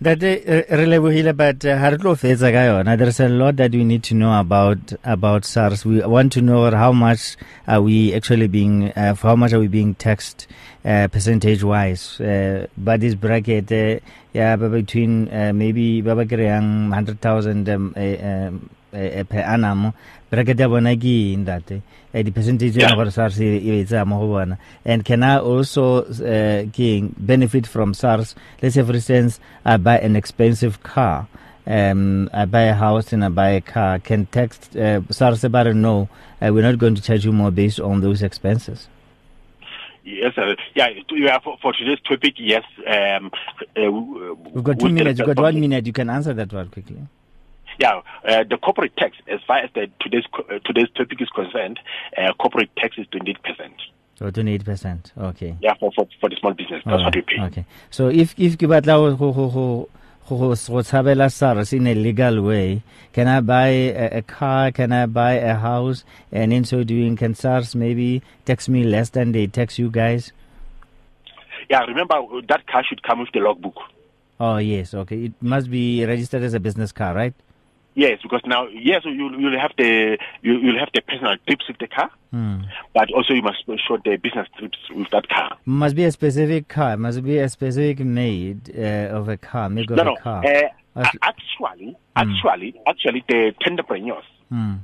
That 0.00 0.20
re 0.20 0.64
lebohile 0.86 1.36
but 1.36 1.62
ha 1.62 1.88
re 1.88 1.96
tlo 1.96 2.14
fetsa 2.16 2.50
ka 2.50 2.62
yona. 2.68 2.98
There's 2.98 3.20
a 3.20 3.28
lot 3.28 3.56
that 3.56 3.72
we 3.72 3.84
need 3.84 4.02
to 4.04 4.14
know 4.14 4.38
about 4.38 4.92
about 5.04 5.44
SARS. 5.44 5.84
We 5.84 6.00
want 6.00 6.32
to 6.32 6.42
know 6.42 6.70
how 6.70 6.92
much 6.92 7.36
are 7.68 7.80
we 7.80 8.12
actually 8.14 8.48
being 8.48 8.90
uh, 8.92 9.14
how 9.14 9.36
much 9.36 9.52
are 9.52 9.60
we 9.60 9.68
being 9.68 9.94
taxed 9.94 10.48
uh, 10.84 11.08
percentage 11.08 11.62
wise 11.62 12.20
uh, 12.20 12.66
but 12.76 13.00
this 13.00 13.14
bracket 13.14 13.70
uh, 13.70 14.00
yeah 14.32 14.56
between 14.56 15.28
uh, 15.32 15.52
maybe 15.54 16.00
ba 16.00 16.16
ba 16.16 16.26
kreyang 16.26 16.90
100,000 16.90 17.68
um, 17.68 17.94
uh, 17.96 18.26
um, 18.26 18.70
uh, 18.92 19.24
per 19.24 19.40
annum 19.40 19.92
bracket 20.30 20.58
ya 20.60 20.68
bona 20.68 20.96
ke 20.96 21.32
eng 21.34 21.44
that 21.44 21.70
uh, 21.72 21.78
the 22.22 22.30
percentage 22.30 22.76
yeah. 22.76 22.94
gore 22.94 23.10
SARS 23.10 23.40
e 23.40 23.56
e 23.56 23.84
tsaya 23.84 24.06
mo 24.06 24.18
go 24.20 24.28
bona 24.28 24.58
and 24.84 25.04
can 25.04 25.22
I 25.22 25.38
also 25.38 26.04
uh, 26.04 26.64
ke 26.72 27.02
benefit 27.16 27.66
from 27.66 27.94
SARS 27.94 28.34
let's 28.62 28.74
say 28.74 28.82
for 28.82 28.94
instance 28.94 29.40
I 29.64 29.76
buy 29.76 29.98
an 29.98 30.16
expensive 30.16 30.82
car 30.82 31.28
um, 31.66 32.30
I 32.32 32.44
buy 32.46 32.62
a 32.62 32.74
house 32.74 33.12
and 33.12 33.24
I 33.24 33.28
buy 33.28 33.50
a 33.50 33.60
car 33.60 33.98
can 33.98 34.26
text 34.26 34.76
uh, 34.76 35.00
SARS 35.10 35.44
about 35.44 35.66
it 35.66 35.74
no 35.74 36.08
uh, 36.40 36.50
we're 36.52 36.62
not 36.62 36.78
going 36.78 36.94
to 36.94 37.02
charge 37.02 37.24
you 37.24 37.32
more 37.32 37.50
based 37.50 37.80
on 37.80 38.00
those 38.00 38.22
expenses 38.22 38.88
Yes, 40.04 40.34
sir. 40.34 40.56
Yeah, 40.74 40.88
yeah 41.12 41.38
for, 41.38 41.56
for 41.62 41.72
today's 41.72 42.00
topic, 42.00 42.34
yes. 42.36 42.64
Um, 42.86 43.30
uh, 43.76 43.92
We've 43.92 44.64
got 44.64 44.80
two 44.80 44.88
minutes. 44.88 45.20
You've 45.20 45.28
got 45.28 45.38
one 45.40 45.60
minute. 45.60 45.86
You 45.86 45.92
can 45.92 46.10
answer 46.10 46.34
that 46.34 46.52
one 46.52 46.68
quickly. 46.70 46.96
Yeah, 47.78 48.02
uh, 48.28 48.44
the 48.48 48.58
corporate 48.58 48.96
tax, 48.96 49.16
as 49.28 49.40
far 49.46 49.58
as 49.58 49.70
the, 49.74 49.90
today's 50.00 50.24
uh, 50.34 50.58
today's 50.64 50.88
topic 50.94 51.20
is 51.20 51.28
concerned, 51.30 51.80
uh, 52.16 52.32
corporate 52.34 52.74
tax 52.76 52.98
is 52.98 53.06
twenty 53.10 53.30
eight 53.30 53.42
percent. 53.42 53.74
So 54.16 54.30
twenty 54.30 54.54
eight 54.54 54.64
percent. 54.64 55.12
Okay. 55.16 55.56
Yeah, 55.60 55.74
for, 55.74 55.90
for 55.92 56.06
for 56.20 56.28
the 56.28 56.36
small 56.36 56.52
business, 56.54 56.82
that's 56.84 56.98
right. 56.98 57.04
what 57.04 57.14
we 57.14 57.22
pay. 57.22 57.40
Okay. 57.42 57.64
So 57.90 58.08
if 58.08 58.34
if 58.38 58.56
ke 58.56 58.68
batla 58.68 59.18
go 59.18 59.32
go 59.32 59.48
go 59.48 59.88
go 60.28 60.38
go 60.38 60.48
tshabela 60.50 61.32
SARS 61.32 61.72
in 61.72 61.86
a 61.86 61.94
legal 61.94 62.42
way, 62.42 62.82
can 63.12 63.26
I 63.26 63.40
buy 63.40 63.68
a, 63.68 64.18
a 64.18 64.22
car? 64.22 64.70
Can 64.70 64.92
I 64.92 65.06
buy 65.06 65.32
a 65.32 65.54
house? 65.54 66.04
And 66.30 66.52
in 66.52 66.64
so 66.64 66.84
doing, 66.84 67.16
can 67.16 67.34
SARS 67.34 67.74
maybe 67.74 68.22
tax 68.44 68.68
me 68.68 68.84
less 68.84 69.10
than 69.10 69.32
they 69.32 69.46
tax 69.46 69.78
you 69.78 69.90
guys? 69.90 70.32
Yeah, 71.70 71.80
remember 71.80 72.16
that 72.48 72.66
car 72.66 72.84
should 72.84 73.02
come 73.02 73.20
with 73.20 73.30
the 73.32 73.40
logbook. 73.40 73.76
Oh 74.38 74.58
yes, 74.58 74.92
okay. 74.92 75.24
It 75.24 75.32
must 75.40 75.70
be 75.70 76.04
registered 76.04 76.42
as 76.42 76.52
a 76.54 76.60
business 76.60 76.92
car, 76.92 77.14
right? 77.14 77.34
Yes, 77.94 78.20
because 78.22 78.40
now 78.46 78.66
yes, 78.68 79.02
you 79.04 79.36
you'll 79.38 79.60
have 79.60 79.72
the 79.76 80.16
you, 80.40 80.54
you'll 80.58 80.78
have 80.78 80.88
the 80.94 81.02
personal 81.02 81.36
trips 81.46 81.68
with 81.68 81.76
the 81.78 81.86
car, 81.88 82.10
hmm. 82.30 82.62
but 82.94 83.12
also 83.12 83.34
you 83.34 83.42
must 83.42 83.58
show 83.86 83.98
the 84.02 84.16
business 84.16 84.48
trips 84.58 84.78
with 84.94 85.10
that 85.10 85.28
car. 85.28 85.58
Must 85.66 85.94
be 85.94 86.04
a 86.04 86.10
specific 86.12 86.68
car. 86.68 86.96
Must 86.96 87.22
be 87.22 87.38
a 87.38 87.48
specific 87.50 87.98
made 88.00 88.74
uh, 88.76 89.14
of 89.18 89.28
a 89.28 89.36
car, 89.36 89.68
make 89.68 89.90
of 89.90 89.96
no, 89.96 90.02
a 90.02 90.06
no. 90.06 90.16
car. 90.16 90.42
Uh, 90.44 91.04
actually, 91.22 91.96
actually, 92.16 92.74
actually, 92.86 93.24
the 93.28 93.54
entrepreneurs 93.66 94.24
Hmm. 94.48 94.74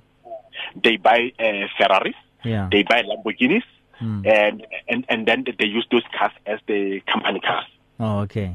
they 0.83 0.97
buy 0.97 1.33
uh, 1.39 1.67
Ferraris, 1.79 2.15
Yeah. 2.45 2.69
they 2.71 2.83
buy 2.83 3.03
Lamborghinis, 3.03 3.63
Hmm. 3.99 4.23
and 4.27 4.67
and 4.89 5.05
and 5.09 5.27
then 5.27 5.45
they 5.59 5.67
use 5.67 5.87
those 5.91 6.05
cars 6.17 6.33
as 6.47 6.61
the 6.67 7.01
company 7.13 7.41
cars. 7.41 7.67
Oh, 7.99 8.21
okay. 8.21 8.55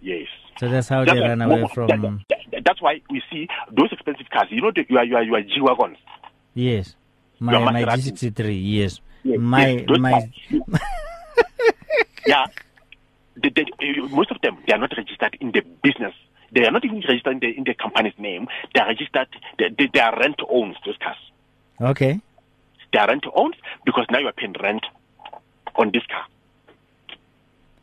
Yes. 0.00 0.28
So 0.60 0.68
that's 0.68 0.88
how 0.88 1.06
That's 1.06 1.16
they 1.18 1.22
ran 1.26 1.40
away 1.40 1.64
from. 1.72 1.88
that- 1.88 2.02
that- 2.28 2.64
that's 2.66 2.82
why 2.82 3.00
we 3.08 3.22
see 3.32 3.48
those 3.72 3.90
expensive 3.92 4.28
cars. 4.28 4.48
You 4.50 4.60
know, 4.60 4.70
the, 4.70 4.84
you 4.90 4.98
are 4.98 5.04
you 5.04 5.16
are 5.16 5.22
you 5.22 5.34
are 5.34 5.40
G 5.40 5.58
wagons. 5.62 5.96
Yes. 6.52 6.94
My 7.38 7.58
my 7.64 7.82
Maserati. 7.82 8.12
G63. 8.12 8.60
Yes. 8.62 9.00
Yes, 9.24 9.38
My 9.40 9.68
yes, 9.68 9.98
my. 9.98 10.30
yeah. 12.26 12.44
They, 13.42 13.48
they, 13.48 13.62
uh, 13.62 14.08
most 14.08 14.30
of 14.30 14.38
them 14.42 14.58
they 14.66 14.74
are 14.74 14.78
not 14.78 14.92
registered 14.94 15.34
in 15.40 15.50
the 15.52 15.62
business. 15.82 16.12
They 16.52 16.66
are 16.66 16.70
not 16.70 16.84
even 16.84 17.00
registered 17.08 17.32
in 17.32 17.40
the 17.40 17.56
in 17.56 17.64
the 17.64 17.72
company's 17.72 18.18
name. 18.18 18.46
They 18.74 18.80
are 18.82 18.88
registered. 18.88 19.28
They, 19.58 19.70
they, 19.78 19.88
they 19.94 20.00
are 20.00 20.14
rent 20.20 20.40
owns 20.50 20.76
those 20.84 20.98
cars. 20.98 21.16
Okay. 21.80 22.20
They 22.92 22.98
are 22.98 23.08
rent 23.08 23.24
owns 23.34 23.54
because 23.86 24.04
now 24.10 24.18
you 24.18 24.26
are 24.26 24.32
paying 24.36 24.54
rent 24.62 24.84
on 25.76 25.90
this 25.94 26.04
car. 26.04 26.26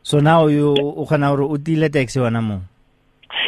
So 0.08 0.20
now 0.20 0.46
you 0.46 0.70
o 0.74 1.04
kgona 1.04 1.28
gore 1.36 1.44
o 1.44 1.56
tile 1.58 1.90
tax 1.90 2.16
yona 2.16 2.40
mo. 2.42 2.62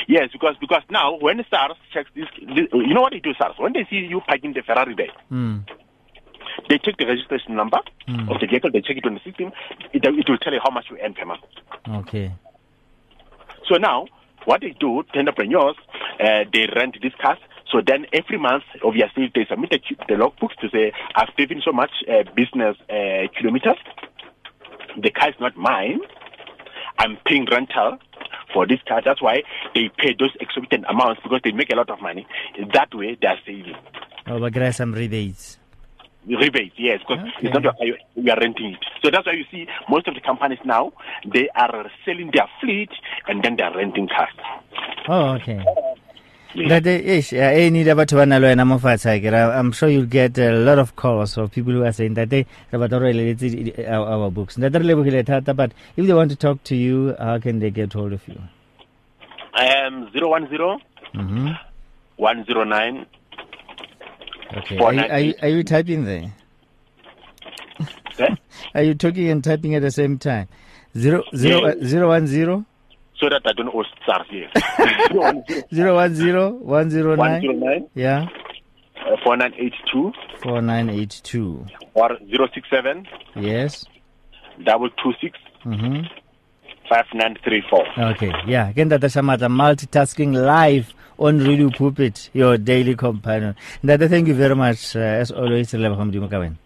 Yes, 0.08 0.28
because 0.30 0.56
because 0.60 0.82
now 0.90 1.16
when 1.18 1.42
SARS 1.48 1.78
checks 1.90 2.10
this, 2.14 2.26
this, 2.54 2.66
you 2.74 2.92
know 2.92 3.00
what 3.00 3.12
they 3.14 3.20
do, 3.20 3.32
SARS? 3.38 3.54
When 3.58 3.72
they 3.72 3.86
see 3.88 3.96
you 3.96 4.20
parking 4.28 4.52
the 4.52 4.60
Ferrari 4.60 4.94
there, 4.94 5.14
Hmm. 5.30 5.60
they 6.68 6.76
take 6.76 6.98
the 6.98 7.06
registration 7.06 7.56
number 7.56 7.78
Hmm. 8.06 8.28
of 8.28 8.40
the 8.40 8.46
vehicle, 8.46 8.70
they 8.70 8.82
check 8.82 8.98
it 8.98 9.06
on 9.06 9.14
the 9.14 9.20
system. 9.20 9.52
It, 9.94 10.04
it 10.04 10.28
will 10.28 10.36
tell 10.36 10.52
you 10.52 10.60
how 10.62 10.70
much 10.70 10.90
you 10.90 10.98
earn 11.02 11.14
per 11.14 11.24
month. 11.24 11.40
Okay. 11.88 12.30
So 13.66 13.76
now, 13.76 14.04
what 14.44 14.60
they 14.60 14.74
do, 14.78 15.02
the 15.14 15.20
entrepreneurs, 15.20 15.76
uh, 16.20 16.44
they 16.52 16.68
rent 16.76 16.98
these 17.00 17.14
cars. 17.22 17.38
So 17.72 17.80
then 17.80 18.04
every 18.12 18.36
month, 18.36 18.64
obviously, 18.84 19.32
they 19.34 19.46
submit 19.48 19.70
the, 19.70 19.80
the 20.08 20.14
logbooks 20.22 20.56
to 20.60 20.68
say, 20.68 20.92
I've 21.14 21.34
driven 21.36 21.62
so 21.64 21.72
much 21.72 21.92
uh, 22.06 22.24
business 22.36 22.76
uh, 22.90 23.28
kilometers. 23.38 23.78
The 25.00 25.10
car 25.10 25.30
is 25.30 25.36
not 25.40 25.56
mine. 25.56 26.00
I'm 27.00 27.16
paying 27.24 27.46
rental 27.50 27.98
for 28.52 28.66
this 28.66 28.80
car. 28.86 29.00
That's 29.04 29.22
why 29.22 29.42
they 29.74 29.90
pay 29.96 30.14
those 30.18 30.34
exorbitant 30.40 30.84
amounts 30.88 31.20
because 31.22 31.40
they 31.42 31.52
make 31.52 31.72
a 31.72 31.76
lot 31.76 31.88
of 31.90 32.00
money. 32.02 32.26
That 32.74 32.94
way, 32.94 33.16
they 33.20 33.26
are 33.26 33.38
saving. 33.46 33.74
Oh, 34.26 34.38
but 34.38 34.52
get 34.52 34.74
some 34.74 34.92
rebates. 34.92 35.56
Rebate, 36.28 36.72
yes, 36.76 37.00
because 37.00 37.24
Okay. 37.24 37.46
it's 37.48 37.54
not 37.54 37.62
your 37.62 37.72
car, 37.72 37.86
you- 37.86 37.96
you 38.14 38.30
are 38.30 38.38
renting 38.38 38.72
it. 38.74 38.84
So 39.02 39.10
that's 39.10 39.24
why 39.26 39.32
you 39.32 39.44
see 39.50 39.66
most 39.88 40.06
of 40.06 40.14
the 40.14 40.20
companies 40.20 40.58
now, 40.64 40.92
they 41.24 41.48
are 41.56 41.90
selling 42.04 42.30
their 42.34 42.46
fleet 42.60 42.90
and 43.26 43.42
then 43.42 43.56
they 43.56 43.62
are 43.64 43.74
renting 43.74 44.06
cars. 44.06 44.28
Oh, 45.08 45.34
okay. 45.36 45.64
That 46.54 46.86
ish, 46.86 47.32
yeah, 47.32 47.50
eh, 47.50 47.68
need 47.70 47.86
about 47.88 48.12
mo 48.12 48.26
fatshe 48.78 49.06
akere. 49.20 49.56
I'm 49.56 49.70
sure 49.72 49.88
you'll 49.88 50.06
get 50.06 50.36
a 50.38 50.50
lot 50.52 50.78
of 50.80 50.96
calls 50.96 51.38
of 51.38 51.52
people 51.52 51.72
who 51.72 51.84
are 51.84 51.92
saying 51.92 52.14
that 52.14 52.30
they 52.30 52.44
about 52.72 52.90
related 52.90 53.78
our, 53.86 54.06
our 54.06 54.30
books. 54.30 54.56
That 54.56 54.72
re 54.74 54.80
lebogile 54.80 55.24
thata, 55.24 55.54
but 55.54 55.72
if 55.96 56.06
they 56.06 56.12
want 56.12 56.30
to 56.30 56.36
talk 56.36 56.62
to 56.64 56.76
you, 56.76 57.14
how 57.20 57.38
can 57.38 57.60
they 57.60 57.70
get 57.70 57.92
hold 57.92 58.12
of 58.12 58.26
you? 58.26 58.40
Um, 59.54 60.10
010 60.12 60.18
Mm-hmm. 61.14 61.48
109. 62.16 63.06
Okay. 64.56 64.78
Are 64.78 64.92
you, 64.92 65.00
are, 65.00 65.18
you, 65.20 65.34
are 65.42 65.48
you 65.48 65.62
typing 65.64 66.04
there? 66.04 66.32
Are 68.74 68.82
you 68.82 68.94
talking 68.94 69.28
and 69.28 69.42
typing 69.42 69.74
at 69.74 69.82
the 69.82 69.90
same 69.90 70.18
time? 70.18 70.48
Zero 70.96 71.22
zero 71.34 71.60
Yeah. 71.66 71.72
uh, 71.72 71.84
zero 71.86 72.08
one 72.08 72.26
zero 72.26 72.66
So 73.20 73.28
that 73.28 73.42
I 73.44 73.52
don't 73.52 73.68
owe 73.74 73.84
SARS, 74.06 74.26
yes. 74.32 74.50
010 75.10 75.44
zero 75.74 75.94
one 75.94 76.14
zero 76.14 76.50
one 76.52 76.88
zero 76.90 77.14
nine. 77.16 77.42
109 77.42 77.88
Yeah. 77.94 78.26
uh, 78.96 79.16
4982 79.22 80.12
Four 80.42 80.62
nine 80.62 80.88
eight 80.88 81.20
two. 81.22 81.66
or 81.94 82.16
067 82.18 83.06
Yes. 83.36 83.84
226 84.64 85.38
Mm-hmm. 85.66 86.06
5934. 86.88 88.04
Okay. 88.12 88.32
Yeah. 88.46 88.68
Again, 88.70 88.88
that 88.88 89.02
Shamatla 89.02 89.48
multitasking 89.52 90.32
live 90.34 90.92
on 91.18 91.38
Radio 91.38 91.68
Pulpit, 91.70 92.30
your 92.32 92.56
daily 92.56 92.96
companion. 92.96 93.54
Ndata, 93.84 94.08
thank 94.08 94.26
you 94.28 94.34
very 94.34 94.56
much. 94.56 94.96
Uh, 94.96 95.00
as 95.00 95.30
always, 95.30 95.70
Relebo 95.72 95.96
Hamdi 95.98 96.16
Mukawen. 96.18 96.56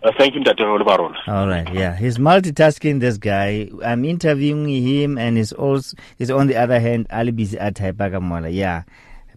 Uh, 0.00 0.12
thank 0.16 0.34
you, 0.34 0.44
Dr. 0.44 0.64
Olivaron. 0.64 1.16
All 1.26 1.48
right, 1.48 1.72
yeah, 1.74 1.96
he's 1.96 2.18
multitasking. 2.18 3.00
This 3.00 3.18
guy, 3.18 3.68
I'm 3.84 4.04
interviewing 4.04 4.68
him, 4.68 5.18
and 5.18 5.36
he's 5.36 5.52
also 5.52 5.96
he's 6.16 6.30
on 6.30 6.46
the 6.46 6.56
other 6.56 6.78
hand, 6.78 7.08
Ali 7.10 7.32
busy 7.32 7.58
at 7.58 7.80
Mola. 8.22 8.48
Yeah, 8.48 8.84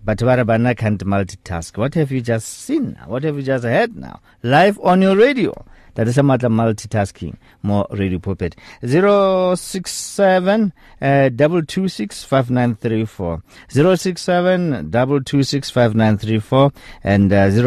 but 0.05 0.19
Warabana 0.19 0.77
can't 0.77 1.03
multitask. 1.03 1.77
What 1.77 1.95
have 1.95 2.11
you 2.11 2.21
just 2.21 2.47
seen? 2.47 2.95
What 3.07 3.23
have 3.23 3.37
you 3.37 3.43
just 3.43 3.63
heard 3.63 3.95
now? 3.95 4.21
Live 4.43 4.79
on 4.81 5.01
your 5.01 5.15
radio. 5.15 5.65
That 5.95 6.07
is 6.07 6.17
a 6.17 6.23
matter 6.23 6.47
of 6.47 6.53
multitasking. 6.53 7.35
More 7.63 7.87
radio 7.91 8.19
puppet. 8.19 8.55
Zero 8.85 9.55
six 9.55 9.91
seven 9.91 10.73
uh, 11.01 11.29
double 11.29 11.63
two 11.63 11.87
six 11.87 12.23
five 12.23 12.49
nine 12.49 12.75
three 12.75 13.05
four. 13.05 13.43
Zero 13.71 13.95
six 13.95 14.21
seven 14.21 14.89
double 14.89 15.21
two 15.21 15.43
six 15.43 15.69
five 15.69 15.95
nine 15.95 16.17
three 16.17 16.39
four 16.39 16.71
and 17.03 17.31
uh. 17.31 17.49
It's 17.51 17.57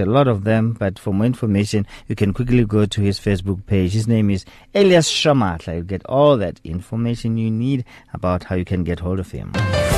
a 0.00 0.06
lot 0.06 0.28
of 0.28 0.44
them, 0.44 0.72
but 0.72 0.98
for 0.98 1.12
more 1.12 1.26
information, 1.26 1.86
you 2.06 2.14
can 2.14 2.32
quickly 2.32 2.64
go 2.64 2.86
to 2.86 3.00
his 3.00 3.18
Facebook 3.18 3.66
page. 3.66 3.92
His 3.92 4.08
name 4.08 4.30
is 4.30 4.44
Elias 4.74 5.10
Shamatla. 5.10 5.76
You 5.76 5.82
get 5.82 6.04
all 6.06 6.36
that 6.38 6.60
information 6.64 7.36
you 7.36 7.50
need 7.50 7.84
about 8.12 8.44
how 8.44 8.56
you 8.56 8.64
can 8.64 8.84
get 8.84 9.00
hold 9.00 9.18
of 9.18 9.30
him. 9.30 9.52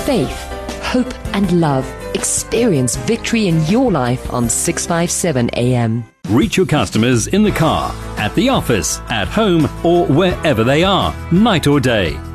Faith, 0.05 0.70
hope 0.91 1.15
and 1.35 1.61
love. 1.61 1.87
Experience 2.15 2.97
victory 2.97 3.47
in 3.47 3.65
your 3.67 3.93
life 3.93 4.33
on 4.33 4.49
657 4.49 5.51
AM. 5.51 6.05
Reach 6.29 6.57
your 6.57 6.67
customers 6.67 7.29
in 7.29 7.43
the 7.43 7.53
car, 7.53 7.95
at 8.19 8.35
the 8.35 8.49
office, 8.49 8.99
at 9.09 9.29
home, 9.29 9.69
or 9.85 10.07
wherever 10.07 10.65
they 10.65 10.83
are, 10.85 11.15
night 11.33 11.67
or 11.67 11.81
day. 11.81 12.19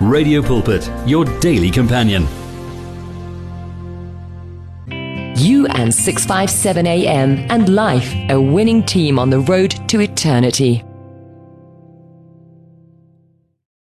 Radio 0.00 0.42
Pulpit, 0.42 0.90
your 1.06 1.24
daily 1.40 1.70
companion. 1.70 2.26
You 5.36 5.66
and 5.68 5.94
657 5.94 6.86
AM 6.86 7.38
and 7.50 7.68
life, 7.74 8.12
a 8.28 8.40
winning 8.40 8.82
team 8.82 9.18
on 9.18 9.30
the 9.30 9.40
road 9.40 9.70
to 9.88 10.00
eternity. 10.00 10.82